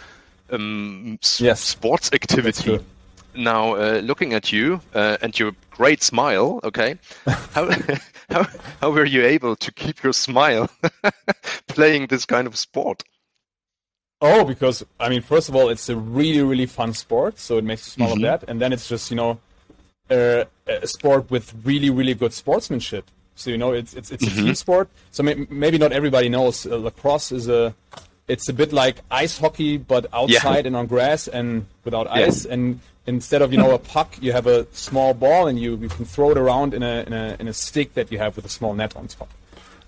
um, 0.51 1.19
yes. 1.39 1.61
sports 1.61 2.11
activity. 2.13 2.79
Now, 3.35 3.75
uh, 3.75 4.01
looking 4.05 4.33
at 4.33 4.53
you 4.53 4.81
uh, 4.95 5.17
and 5.21 5.37
your 5.39 5.53
great 5.71 6.03
smile, 6.03 6.61
okay, 6.63 6.97
how, 7.27 7.69
how 8.31 8.47
how 8.81 8.91
were 8.91 9.05
you 9.05 9.25
able 9.25 9.57
to 9.57 9.73
keep 9.73 10.03
your 10.03 10.13
smile 10.13 10.71
playing 11.67 12.07
this 12.07 12.25
kind 12.25 12.47
of 12.47 12.57
sport? 12.57 13.03
Oh, 14.21 14.45
because 14.45 14.85
I 15.01 15.09
mean, 15.09 15.23
first 15.23 15.49
of 15.49 15.57
all, 15.57 15.69
it's 15.69 15.89
a 15.89 15.97
really 15.97 16.43
really 16.43 16.67
fun 16.67 16.95
sport, 16.95 17.39
so 17.39 17.59
it 17.59 17.65
makes 17.65 17.87
you 17.87 17.91
smile 17.93 18.15
mm-hmm. 18.15 18.25
of 18.25 18.41
that, 18.41 18.49
and 18.49 18.61
then 18.61 18.73
it's 18.73 18.89
just 18.89 19.11
you 19.11 19.17
know 19.17 19.41
uh, 20.11 20.45
a 20.67 20.87
sport 20.87 21.31
with 21.31 21.55
really 21.65 21.91
really 21.91 22.15
good 22.15 22.33
sportsmanship. 22.33 23.11
So 23.35 23.51
you 23.51 23.59
know, 23.59 23.73
it's 23.73 23.95
it's, 23.95 24.11
it's 24.11 24.25
mm-hmm. 24.25 24.39
a 24.39 24.43
team 24.43 24.55
sport. 24.55 24.89
So 25.11 25.23
may- 25.23 25.47
maybe 25.51 25.79
not 25.79 25.93
everybody 25.93 26.29
knows 26.29 26.67
uh, 26.67 26.77
lacrosse 26.77 27.33
is 27.33 27.49
a 27.49 27.75
it's 28.29 28.49
a 28.49 28.53
bit 28.53 28.73
like 28.73 28.97
ice 29.11 29.39
hockey, 29.39 29.77
but 29.77 30.07
outside 30.13 30.65
yeah. 30.65 30.69
and 30.69 30.77
on 30.77 30.87
grass 30.87 31.29
and 31.29 31.67
without 31.85 32.07
yeah. 32.07 32.27
ice. 32.27 32.45
And 32.45 32.81
instead 33.07 33.43
of 33.43 33.53
you 33.53 33.59
know 33.59 33.73
a 33.73 33.79
puck, 33.79 34.17
you 34.21 34.33
have 34.33 34.47
a 34.47 34.67
small 34.73 35.15
ball 35.15 35.47
and 35.47 35.59
you, 35.59 35.77
you 35.77 35.89
can 35.89 36.05
throw 36.05 36.31
it 36.31 36.39
around 36.39 36.75
in 36.75 36.83
a, 36.83 37.05
in 37.07 37.13
a 37.13 37.37
in 37.41 37.49
a 37.49 37.53
stick 37.53 37.95
that 37.95 38.11
you 38.11 38.19
have 38.19 38.37
with 38.37 38.45
a 38.45 38.49
small 38.49 38.75
net 38.75 38.97
on 38.97 39.09
top. 39.09 39.31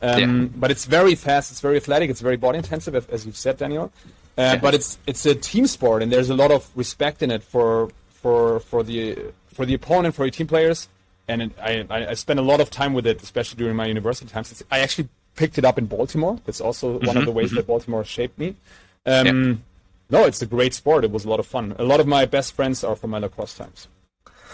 Um, 0.03 0.21
yeah. 0.21 0.49
But 0.55 0.71
it's 0.71 0.85
very 0.85 1.15
fast. 1.15 1.51
It's 1.51 1.61
very 1.61 1.77
athletic. 1.77 2.11
It's 2.11 2.21
very 2.21 2.37
body 2.37 2.59
intensive, 2.59 2.95
as 3.11 3.25
you've 3.25 3.37
said, 3.37 3.57
Daniel. 3.57 3.91
Uh, 4.37 4.57
but 4.57 4.75
it's 4.75 4.99
it's 5.07 5.25
a 5.25 5.35
team 5.35 5.67
sport, 5.67 6.03
and 6.03 6.13
there's 6.13 6.29
a 6.29 6.35
lot 6.35 6.51
of 6.51 6.71
respect 6.75 7.23
in 7.23 7.31
it 7.31 7.43
for 7.43 7.91
for 8.11 8.61
for 8.61 8.83
the 8.83 9.19
for 9.49 9.65
the 9.65 9.73
opponent, 9.73 10.15
for 10.15 10.27
your 10.27 10.31
team 10.31 10.47
players, 10.47 10.89
and 11.29 11.43
it, 11.43 11.53
I, 11.61 12.09
I 12.09 12.15
spent 12.15 12.39
a 12.39 12.43
lot 12.43 12.61
of 12.61 12.71
time 12.71 12.95
with 12.95 13.07
it, 13.07 13.23
especially 13.23 13.59
during 13.59 13.77
my 13.77 13.87
university 13.87 14.31
times. 14.31 14.63
I 14.71 14.81
actually 14.81 15.09
picked 15.35 15.59
it 15.59 15.65
up 15.65 15.79
in 15.79 15.87
Baltimore. 15.87 16.39
That's 16.45 16.61
also 16.61 16.99
mm-hmm, 16.99 17.07
one 17.07 17.17
of 17.17 17.25
the 17.25 17.33
ways 17.33 17.49
mm-hmm. 17.49 17.57
that 17.57 17.67
Baltimore 17.67 18.05
shaped 18.05 18.39
me. 18.39 18.57
Um, 19.05 19.27
yeah. 19.27 19.55
No, 20.09 20.25
it's 20.25 20.41
a 20.41 20.47
great 20.47 20.73
sport. 20.75 21.05
It 21.05 21.11
was 21.11 21.25
a 21.25 21.29
lot 21.29 21.41
of 21.41 21.47
fun. 21.47 21.75
A 21.79 21.85
lot 21.85 22.01
of 22.01 22.07
my 22.07 22.27
best 22.27 22.55
friends 22.55 22.85
are 22.85 22.95
from 22.95 23.11
my 23.11 23.19
lacrosse 23.19 23.55
times. 23.55 23.89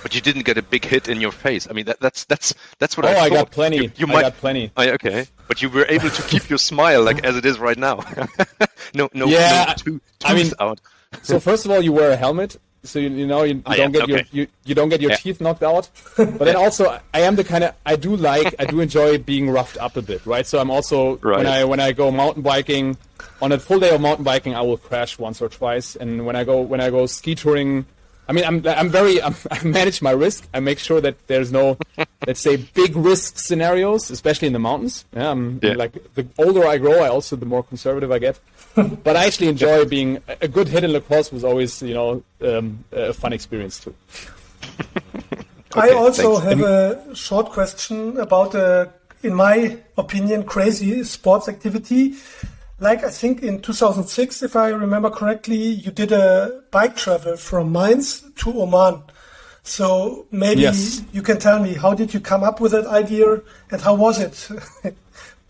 But 0.02 0.14
you 0.14 0.20
didn't 0.20 0.44
get 0.44 0.58
a 0.58 0.62
big 0.62 0.84
hit 0.84 1.08
in 1.08 1.20
your 1.20 1.30
face. 1.30 1.68
I 1.70 1.74
mean, 1.74 1.84
that, 1.84 2.00
that's 2.00 2.24
that's 2.24 2.54
that's 2.80 2.96
what 2.96 3.06
oh, 3.06 3.10
I 3.10 3.14
thought. 3.14 3.22
I 3.22 3.28
got 3.28 3.50
plenty. 3.52 3.76
You, 3.76 3.92
you 3.96 4.06
might, 4.08 4.16
I 4.16 4.22
got 4.22 4.36
plenty. 4.38 4.72
Oh, 4.76 4.82
okay, 4.82 5.26
but 5.46 5.62
you 5.62 5.70
were 5.70 5.86
able 5.88 6.10
to 6.10 6.22
keep 6.22 6.48
your 6.50 6.58
smile 6.58 7.04
like 7.04 7.24
as 7.24 7.36
it 7.36 7.44
is 7.44 7.60
right 7.60 7.78
now. 7.78 8.04
no, 8.94 9.08
no, 9.14 9.26
yeah, 9.26 9.66
no 9.68 9.74
two, 9.74 10.00
I 10.24 10.34
mean, 10.34 10.50
out. 10.58 10.80
so 11.22 11.38
first 11.48 11.66
of 11.66 11.70
all, 11.70 11.80
you 11.80 11.92
wear 11.92 12.10
a 12.10 12.16
helmet, 12.16 12.56
so 12.84 12.98
you, 12.98 13.10
you 13.10 13.26
know 13.26 13.42
you, 13.44 13.54
you 13.54 13.62
oh, 13.66 13.76
don't 13.76 13.94
yeah, 13.94 14.00
get 14.00 14.02
okay. 14.02 14.12
your 14.12 14.22
you, 14.32 14.46
you 14.64 14.74
don't 14.74 14.88
get 14.88 15.00
your 15.00 15.12
yeah. 15.12 15.16
teeth 15.16 15.40
knocked 15.40 15.62
out. 15.62 15.88
But 16.16 16.38
then 16.38 16.56
also 16.56 16.98
I 17.14 17.20
am 17.20 17.36
the 17.36 17.44
kind 17.44 17.64
of 17.64 17.74
I 17.86 17.96
do 17.96 18.16
like 18.16 18.54
I 18.58 18.64
do 18.64 18.80
enjoy 18.80 19.18
being 19.18 19.50
roughed 19.50 19.78
up 19.78 19.96
a 19.96 20.02
bit, 20.02 20.24
right? 20.26 20.46
So 20.46 20.58
I'm 20.58 20.70
also 20.70 21.18
right. 21.18 21.38
when 21.38 21.46
I 21.46 21.64
when 21.64 21.80
I 21.80 21.92
go 21.92 22.10
mountain 22.10 22.42
biking 22.42 22.96
on 23.40 23.52
a 23.52 23.58
full 23.58 23.78
day 23.78 23.94
of 23.94 24.00
mountain 24.00 24.24
biking, 24.24 24.54
I 24.54 24.62
will 24.62 24.78
crash 24.78 25.18
once 25.18 25.40
or 25.40 25.48
twice, 25.48 25.96
and 25.96 26.26
when 26.26 26.36
I 26.36 26.44
go 26.44 26.60
when 26.60 26.80
I 26.80 26.90
go 26.90 27.06
ski 27.06 27.34
touring. 27.34 27.86
I 28.28 28.32
mean, 28.32 28.44
I'm 28.44 28.66
I'm 28.66 28.88
very 28.88 29.20
I'm, 29.20 29.34
i 29.50 29.62
manage 29.64 30.00
my 30.00 30.12
risk. 30.12 30.48
I 30.54 30.60
make 30.60 30.78
sure 30.78 31.00
that 31.00 31.26
there's 31.26 31.50
no, 31.50 31.76
let's 32.26 32.40
say, 32.40 32.56
big 32.56 32.96
risk 32.96 33.38
scenarios, 33.38 34.10
especially 34.10 34.46
in 34.46 34.52
the 34.52 34.60
mountains. 34.60 35.04
Yeah, 35.12 35.32
I'm, 35.32 35.58
yeah. 35.62 35.74
like 35.74 36.14
the 36.14 36.26
older 36.38 36.64
I 36.64 36.78
grow, 36.78 37.02
I 37.02 37.08
also 37.08 37.34
the 37.36 37.46
more 37.46 37.62
conservative 37.64 38.10
I 38.12 38.20
get. 38.20 38.38
but 39.04 39.16
I 39.16 39.26
actually 39.26 39.48
enjoy 39.48 39.84
being 39.84 40.22
a 40.40 40.48
good 40.48 40.68
hit 40.68 40.84
in 40.84 40.92
lacrosse 40.92 41.30
was 41.32 41.44
always 41.44 41.82
you 41.82 41.94
know 41.94 42.22
um, 42.42 42.84
a 42.92 43.12
fun 43.12 43.32
experience 43.32 43.80
too. 43.80 43.94
okay, 44.96 45.34
I 45.74 45.90
also 45.90 46.38
thanks. 46.38 46.48
have 46.48 46.60
a 46.60 47.14
short 47.14 47.50
question 47.50 48.16
about 48.18 48.54
a, 48.54 48.92
in 49.22 49.34
my 49.34 49.78
opinion, 49.98 50.44
crazy 50.44 51.04
sports 51.04 51.48
activity. 51.48 52.14
Like 52.80 53.04
I 53.04 53.10
think 53.10 53.42
in 53.42 53.60
2006, 53.60 54.42
if 54.42 54.56
I 54.56 54.68
remember 54.68 55.10
correctly, 55.10 55.56
you 55.56 55.90
did 55.90 56.10
a 56.10 56.62
bike 56.70 56.96
travel 56.96 57.36
from 57.36 57.72
Mainz 57.72 58.22
to 58.36 58.62
Oman. 58.62 59.02
So 59.64 60.26
maybe 60.32 60.62
yes. 60.62 61.02
you 61.12 61.22
can 61.22 61.38
tell 61.38 61.60
me 61.62 61.74
how 61.74 61.94
did 61.94 62.12
you 62.12 62.20
come 62.20 62.42
up 62.42 62.60
with 62.60 62.72
that 62.72 62.86
idea 62.86 63.40
and 63.70 63.80
how 63.80 63.94
was 63.94 64.18
it? 64.18 64.48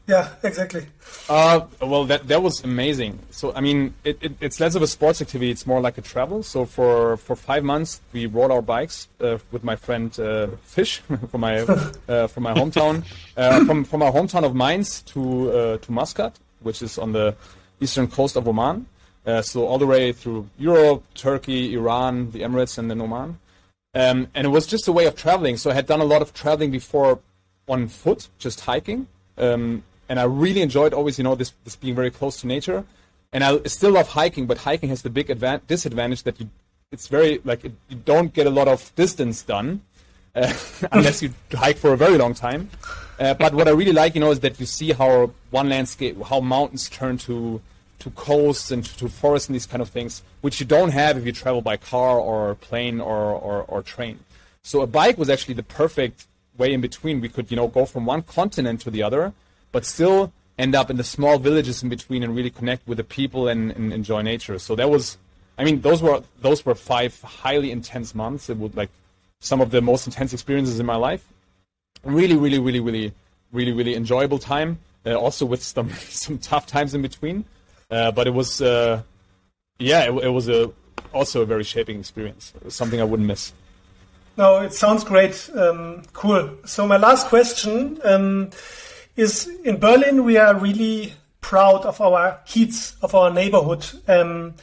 Yeah, 0.08 0.28
exactly. 0.42 0.86
Uh, 1.28 1.60
well, 1.80 2.04
that 2.04 2.26
that 2.26 2.42
was 2.42 2.64
amazing. 2.64 3.20
So 3.30 3.52
I 3.54 3.60
mean, 3.60 3.94
it, 4.02 4.18
it, 4.20 4.32
it's 4.40 4.58
less 4.58 4.74
of 4.74 4.82
a 4.82 4.86
sports 4.86 5.22
activity; 5.22 5.50
it's 5.50 5.66
more 5.66 5.80
like 5.80 5.96
a 5.96 6.02
travel. 6.02 6.42
So 6.42 6.64
for 6.64 7.16
for 7.16 7.36
five 7.36 7.62
months, 7.62 8.00
we 8.12 8.26
rode 8.26 8.50
our 8.50 8.62
bikes 8.62 9.08
uh, 9.20 9.38
with 9.52 9.62
my 9.62 9.76
friend 9.76 10.18
uh, 10.18 10.48
Fish 10.64 10.98
from 11.30 11.40
my 11.40 11.60
uh, 11.60 12.26
from 12.26 12.42
my 12.42 12.52
hometown, 12.52 13.04
uh, 13.36 13.64
from 13.64 13.84
from 13.84 14.02
our 14.02 14.10
hometown 14.10 14.44
of 14.44 14.56
Mainz 14.56 15.02
to 15.02 15.52
uh, 15.52 15.78
to 15.78 15.92
Muscat, 15.92 16.36
which 16.60 16.82
is 16.82 16.98
on 16.98 17.12
the 17.12 17.36
eastern 17.80 18.08
coast 18.08 18.36
of 18.36 18.48
Oman. 18.48 18.86
so 19.42 19.66
all 19.66 19.78
the 19.78 19.86
way 19.86 20.12
through 20.12 20.48
Europe, 20.58 21.04
Turkey, 21.14 21.74
Iran, 21.74 22.32
the 22.32 22.42
Emirates, 22.42 22.76
and 22.76 22.90
then 22.90 23.00
Oman. 23.00 23.38
Um, 23.94 24.28
and 24.34 24.46
it 24.46 24.50
was 24.50 24.66
just 24.66 24.88
a 24.88 24.92
way 24.92 25.06
of 25.06 25.14
traveling. 25.14 25.56
So 25.58 25.70
I 25.70 25.74
had 25.74 25.86
done 25.86 26.00
a 26.00 26.04
lot 26.04 26.22
of 26.22 26.32
traveling 26.32 26.70
before 26.70 27.20
on 27.68 27.88
foot, 27.88 28.28
just 28.38 28.60
hiking. 28.60 29.06
Um, 29.38 29.82
and 30.12 30.20
I 30.20 30.24
really 30.24 30.60
enjoyed 30.60 30.92
always, 30.92 31.16
you 31.16 31.24
know, 31.24 31.34
this 31.34 31.54
this 31.64 31.74
being 31.74 31.94
very 31.94 32.10
close 32.10 32.38
to 32.42 32.46
nature. 32.46 32.84
And 33.32 33.42
I 33.42 33.62
still 33.62 33.92
love 33.92 34.08
hiking, 34.08 34.44
but 34.46 34.58
hiking 34.58 34.90
has 34.90 35.00
the 35.00 35.08
big 35.08 35.28
advan- 35.28 35.62
disadvantage 35.66 36.24
that 36.24 36.38
you 36.38 36.50
it's 36.90 37.06
very 37.08 37.40
like 37.44 37.64
it, 37.64 37.72
you 37.88 37.96
don't 37.96 38.30
get 38.34 38.46
a 38.46 38.50
lot 38.50 38.68
of 38.68 38.94
distance 38.94 39.42
done 39.42 39.80
uh, 40.34 40.52
unless 40.92 41.22
you 41.22 41.30
hike 41.54 41.78
for 41.78 41.94
a 41.94 41.96
very 41.96 42.18
long 42.18 42.34
time. 42.34 42.68
Uh, 43.18 43.32
but 43.32 43.54
what 43.54 43.66
I 43.68 43.70
really 43.70 43.96
like, 44.02 44.14
you 44.14 44.20
know, 44.20 44.30
is 44.30 44.40
that 44.40 44.60
you 44.60 44.66
see 44.66 44.92
how 44.92 45.32
one 45.50 45.70
landscape, 45.70 46.22
how 46.24 46.40
mountains 46.40 46.90
turn 46.90 47.16
to 47.28 47.62
to 48.00 48.10
coasts 48.10 48.70
and 48.70 48.84
to, 49.00 49.08
forests 49.08 49.48
and 49.48 49.54
these 49.54 49.70
kind 49.72 49.80
of 49.80 49.88
things, 49.88 50.22
which 50.42 50.60
you 50.60 50.66
don't 50.66 50.90
have 50.90 51.16
if 51.16 51.24
you 51.24 51.32
travel 51.32 51.62
by 51.62 51.78
car 51.78 52.18
or 52.18 52.54
plane 52.56 53.00
or, 53.00 53.20
or, 53.48 53.62
or 53.62 53.80
train. 53.80 54.18
So 54.62 54.82
a 54.82 54.86
bike 54.86 55.16
was 55.16 55.30
actually 55.30 55.54
the 55.54 55.68
perfect 55.80 56.26
way 56.58 56.74
in 56.74 56.82
between. 56.82 57.22
We 57.22 57.30
could, 57.30 57.50
you 57.50 57.56
know, 57.56 57.68
go 57.68 57.86
from 57.86 58.04
one 58.04 58.22
continent 58.22 58.82
to 58.82 58.90
the 58.90 59.04
other 59.04 59.32
but 59.72 59.84
still 59.84 60.32
end 60.58 60.74
up 60.74 60.90
in 60.90 60.96
the 60.96 61.04
small 61.04 61.38
villages 61.38 61.82
in 61.82 61.88
between 61.88 62.22
and 62.22 62.36
really 62.36 62.50
connect 62.50 62.86
with 62.86 62.98
the 62.98 63.04
people 63.04 63.48
and, 63.48 63.72
and 63.72 63.92
enjoy 63.92 64.22
nature. 64.22 64.58
So 64.58 64.76
that 64.76 64.90
was, 64.90 65.18
I 65.58 65.64
mean, 65.64 65.80
those 65.80 66.02
were 66.02 66.22
those 66.40 66.64
were 66.64 66.74
five 66.74 67.20
highly 67.22 67.70
intense 67.70 68.14
months. 68.14 68.48
It 68.48 68.58
would 68.58 68.76
like 68.76 68.90
some 69.40 69.60
of 69.60 69.70
the 69.70 69.80
most 69.80 70.06
intense 70.06 70.32
experiences 70.32 70.78
in 70.78 70.86
my 70.86 70.96
life. 70.96 71.26
Really, 72.04 72.36
really, 72.36 72.58
really, 72.58 72.80
really, 72.80 73.12
really, 73.52 73.72
really 73.72 73.94
enjoyable 73.94 74.38
time. 74.38 74.78
Uh, 75.04 75.14
also 75.14 75.44
with 75.44 75.62
some 75.62 75.90
some 76.08 76.38
tough 76.38 76.66
times 76.66 76.94
in 76.94 77.02
between, 77.02 77.44
uh, 77.90 78.12
but 78.12 78.26
it 78.26 78.34
was 78.34 78.62
uh, 78.62 79.02
yeah, 79.78 80.04
it, 80.04 80.12
it, 80.24 80.28
was 80.28 80.48
a 80.48 80.70
also 81.12 81.42
a 81.42 81.46
very 81.46 81.64
shaping 81.64 81.98
experience. 81.98 82.52
something 82.68 83.00
I 83.00 83.04
wouldn't 83.04 83.26
miss. 83.26 83.52
No, 84.36 84.60
it 84.60 84.72
sounds 84.72 85.04
great. 85.04 85.50
Um, 85.54 86.02
cool. 86.12 86.56
So 86.64 86.86
my 86.86 86.96
last 86.96 87.26
question 87.26 87.98
um, 88.04 88.50
is: 89.16 89.46
In 89.64 89.78
Berlin, 89.78 90.24
we 90.24 90.36
are 90.36 90.54
really 90.54 91.14
proud 91.40 91.84
of 91.84 92.00
our 92.00 92.38
Kiez, 92.46 92.94
of 93.02 93.14
our 93.14 93.30
neighborhood. 93.30 93.86
Um, 94.08 94.54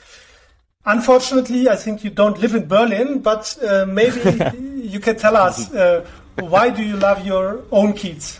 unfortunately, 0.86 1.70
I 1.70 1.76
think 1.76 2.04
you 2.04 2.10
don't 2.10 2.40
live 2.40 2.56
in 2.56 2.68
Berlin, 2.68 3.20
but 3.20 3.58
uh, 3.64 3.86
maybe 3.88 4.20
you 4.88 5.00
can 5.00 5.16
tell 5.18 5.36
us 5.36 5.72
uh, 5.74 6.06
why 6.40 6.70
do 6.70 6.84
you 6.84 6.98
love 6.98 7.26
your 7.26 7.64
own 7.72 7.94
Kiez, 7.94 8.40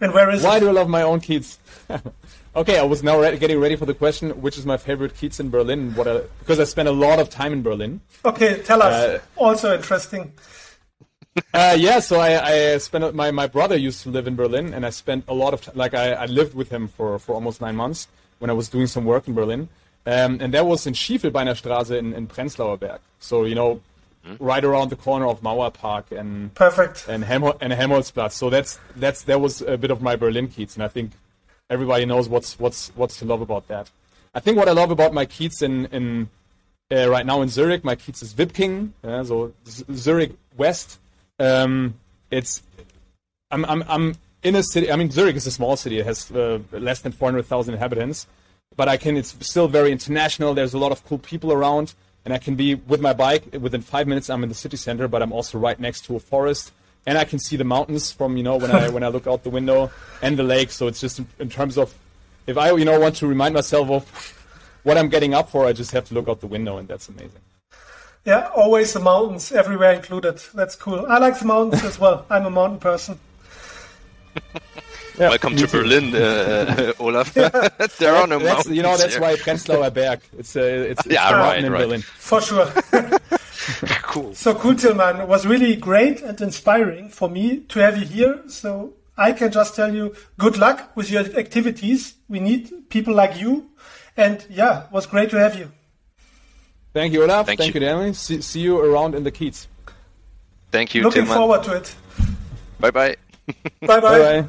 and 0.00 0.12
where 0.12 0.30
is 0.30 0.42
Why 0.42 0.56
it? 0.56 0.60
do 0.60 0.68
I 0.68 0.72
love 0.72 0.88
my 0.88 1.02
own 1.02 1.20
kids? 1.20 1.58
okay, 2.56 2.78
I 2.78 2.82
was 2.82 3.02
now 3.02 3.20
re- 3.20 3.38
getting 3.38 3.60
ready 3.60 3.76
for 3.76 3.86
the 3.86 3.94
question, 3.94 4.30
which 4.42 4.58
is 4.58 4.66
my 4.66 4.76
favorite 4.76 5.14
Kiez 5.14 5.38
in 5.38 5.50
Berlin? 5.50 5.94
What 5.94 6.08
I, 6.08 6.22
because 6.40 6.58
I 6.58 6.64
spent 6.64 6.88
a 6.88 6.92
lot 6.92 7.18
of 7.18 7.30
time 7.30 7.52
in 7.52 7.62
Berlin. 7.62 8.00
Okay, 8.24 8.62
tell 8.62 8.82
us. 8.82 8.92
Uh, 8.92 9.20
also 9.36 9.76
interesting. 9.76 10.32
Uh, 11.52 11.76
yeah, 11.78 11.98
so 12.00 12.18
I, 12.20 12.74
I 12.74 12.78
spent 12.78 13.14
my 13.14 13.30
my 13.30 13.46
brother 13.46 13.76
used 13.76 14.02
to 14.04 14.10
live 14.10 14.26
in 14.26 14.36
Berlin, 14.36 14.72
and 14.74 14.84
I 14.86 14.90
spent 14.90 15.24
a 15.28 15.34
lot 15.34 15.52
of 15.54 15.60
time. 15.62 15.76
Like 15.76 15.94
I, 15.94 16.12
I 16.12 16.26
lived 16.26 16.54
with 16.54 16.70
him 16.70 16.88
for, 16.88 17.18
for 17.18 17.34
almost 17.34 17.60
nine 17.60 17.76
months 17.76 18.08
when 18.38 18.50
I 18.50 18.52
was 18.54 18.68
doing 18.68 18.86
some 18.86 19.04
work 19.04 19.28
in 19.28 19.34
Berlin, 19.34 19.68
um, 20.06 20.38
and 20.40 20.52
that 20.54 20.66
was 20.66 20.86
in 20.86 20.94
Schivelbeiner 20.94 21.54
Straße 21.60 21.96
in, 21.96 22.12
in 22.14 22.26
Prenzlauer 22.26 22.78
Berg. 22.78 23.00
So 23.20 23.44
you 23.44 23.54
know, 23.54 23.80
right 24.38 24.64
around 24.64 24.90
the 24.90 24.96
corner 24.96 25.26
of 25.26 25.40
Mauerpark 25.42 26.10
and 26.10 26.54
Perfect. 26.54 27.06
and 27.08 27.24
Helmho- 27.24 27.58
and 27.60 27.72
Helmholtzplatz. 27.72 28.32
So 28.32 28.48
that's 28.50 28.78
that's 28.96 29.22
that 29.24 29.40
was 29.40 29.60
a 29.62 29.76
bit 29.76 29.90
of 29.90 30.00
my 30.00 30.16
Berlin 30.16 30.48
Kiez, 30.48 30.74
and 30.74 30.82
I 30.82 30.88
think 30.88 31.12
everybody 31.68 32.04
knows 32.06 32.28
what's 32.28 32.58
what's 32.58 32.90
what's 32.96 33.18
to 33.18 33.24
love 33.24 33.40
about 33.42 33.68
that. 33.68 33.90
I 34.34 34.40
think 34.40 34.56
what 34.58 34.68
I 34.68 34.72
love 34.72 34.90
about 34.90 35.12
my 35.12 35.26
Kiez 35.26 35.62
in 35.62 35.86
in 35.86 36.28
uh, 36.90 37.08
right 37.10 37.26
now 37.26 37.42
in 37.42 37.48
Zurich, 37.48 37.84
my 37.84 37.96
Kiez 37.96 38.22
is 38.22 38.36
Wipking, 38.36 38.94
uh, 39.04 39.22
so 39.24 39.52
Z- 39.68 39.84
Zurich 39.92 40.32
West. 40.56 40.98
Um, 41.38 41.94
it's 42.30 42.62
I'm 43.50 43.64
I'm 43.64 43.84
I'm 43.88 44.14
in 44.42 44.54
a 44.56 44.62
city. 44.62 44.90
I 44.90 44.96
mean, 44.96 45.10
Zurich 45.10 45.36
is 45.36 45.46
a 45.46 45.50
small 45.50 45.76
city. 45.76 45.98
It 45.98 46.06
has 46.06 46.30
uh, 46.30 46.60
less 46.72 47.00
than 47.00 47.12
400,000 47.12 47.74
inhabitants, 47.74 48.26
but 48.76 48.88
I 48.88 48.96
can. 48.96 49.16
It's 49.16 49.34
still 49.46 49.68
very 49.68 49.92
international. 49.92 50.54
There's 50.54 50.74
a 50.74 50.78
lot 50.78 50.92
of 50.92 51.04
cool 51.04 51.18
people 51.18 51.52
around, 51.52 51.94
and 52.24 52.32
I 52.32 52.38
can 52.38 52.54
be 52.54 52.74
with 52.74 53.00
my 53.00 53.12
bike 53.12 53.56
within 53.60 53.82
five 53.82 54.06
minutes. 54.06 54.30
I'm 54.30 54.42
in 54.42 54.48
the 54.48 54.54
city 54.54 54.76
center, 54.76 55.08
but 55.08 55.22
I'm 55.22 55.32
also 55.32 55.58
right 55.58 55.78
next 55.78 56.04
to 56.06 56.16
a 56.16 56.20
forest, 56.20 56.72
and 57.06 57.18
I 57.18 57.24
can 57.24 57.38
see 57.38 57.56
the 57.56 57.64
mountains 57.64 58.10
from 58.12 58.36
you 58.36 58.42
know 58.42 58.56
when 58.56 58.70
I 58.70 58.88
when 58.88 59.02
I 59.02 59.08
look 59.08 59.26
out 59.26 59.42
the 59.42 59.50
window 59.50 59.90
and 60.22 60.38
the 60.38 60.42
lake. 60.42 60.70
So 60.70 60.86
it's 60.86 61.00
just 61.00 61.18
in, 61.18 61.26
in 61.38 61.50
terms 61.50 61.76
of 61.76 61.94
if 62.46 62.56
I 62.56 62.70
you 62.72 62.84
know 62.84 62.98
want 62.98 63.16
to 63.16 63.26
remind 63.26 63.54
myself 63.54 63.90
of 63.90 64.34
what 64.84 64.96
I'm 64.96 65.08
getting 65.08 65.34
up 65.34 65.50
for, 65.50 65.66
I 65.66 65.72
just 65.72 65.90
have 65.92 66.04
to 66.06 66.14
look 66.14 66.28
out 66.28 66.40
the 66.40 66.46
window, 66.46 66.78
and 66.78 66.88
that's 66.88 67.08
amazing. 67.08 67.42
Yeah, 68.26 68.50
always 68.56 68.92
the 68.92 68.98
mountains, 68.98 69.52
everywhere 69.52 69.92
included. 69.92 70.42
That's 70.52 70.74
cool. 70.74 71.06
I 71.08 71.18
like 71.18 71.38
the 71.38 71.44
mountains 71.44 71.84
as 71.84 71.96
well. 72.00 72.26
I'm 72.28 72.44
a 72.44 72.50
mountain 72.50 72.80
person. 72.80 73.20
Yeah, 75.16 75.28
Welcome 75.30 75.54
to 75.54 75.66
too. 75.68 75.78
Berlin, 75.78 76.12
uh, 76.14 76.92
Olaf. 76.98 77.32
there 77.98 78.14
are 78.16 78.26
no 78.26 78.40
That's, 78.40 78.68
you 78.68 78.82
know, 78.82 78.96
that's 78.96 79.14
here. 79.14 79.22
why 79.22 79.36
Prenzlauer 79.36 79.94
Berg. 79.94 80.20
It's 80.36 80.56
a 80.56 80.90
it's, 80.90 81.06
it's 81.06 81.14
Yeah, 81.14 81.30
the 81.30 81.36
right, 81.36 81.42
mountain 81.44 81.64
in 81.66 81.72
right. 81.72 81.80
Berlin. 81.82 82.02
For 82.02 82.40
sure. 82.40 82.66
cool. 84.02 84.34
so 84.34 84.54
cool, 84.56 84.74
Tillman. 84.74 85.20
It 85.20 85.28
was 85.28 85.46
really 85.46 85.76
great 85.76 86.20
and 86.22 86.40
inspiring 86.40 87.08
for 87.10 87.30
me 87.30 87.60
to 87.68 87.78
have 87.78 87.96
you 87.96 88.06
here. 88.06 88.42
So 88.48 88.92
I 89.16 89.32
can 89.32 89.52
just 89.52 89.76
tell 89.76 89.94
you 89.94 90.16
good 90.36 90.58
luck 90.58 90.90
with 90.96 91.12
your 91.12 91.22
activities. 91.38 92.16
We 92.28 92.40
need 92.40 92.90
people 92.90 93.14
like 93.14 93.38
you. 93.40 93.70
And 94.16 94.44
yeah, 94.50 94.86
it 94.86 94.92
was 94.92 95.06
great 95.06 95.30
to 95.30 95.38
have 95.38 95.56
you. 95.56 95.70
Thank 96.96 97.12
you, 97.12 97.22
Olaf. 97.24 97.44
Thank 97.44 97.58
Thank, 97.58 97.74
you. 97.74 97.80
you, 97.82 97.86
Danny. 97.86 98.14
See, 98.14 98.40
see 98.40 98.60
you 98.60 98.78
around 98.78 99.14
in 99.14 99.22
the 99.22 99.30
Kiez. 99.30 99.66
Thank 100.72 100.94
you, 100.94 101.02
Looking 101.02 101.26
Tillman. 101.26 101.36
forward 101.36 101.62
to 101.64 101.76
it. 101.76 101.94
Bye 102.80 102.90
bye. 102.90 103.16
Bye 103.46 103.54
bye. 103.82 104.00
Bye 104.00 104.40
bye. 104.40 104.48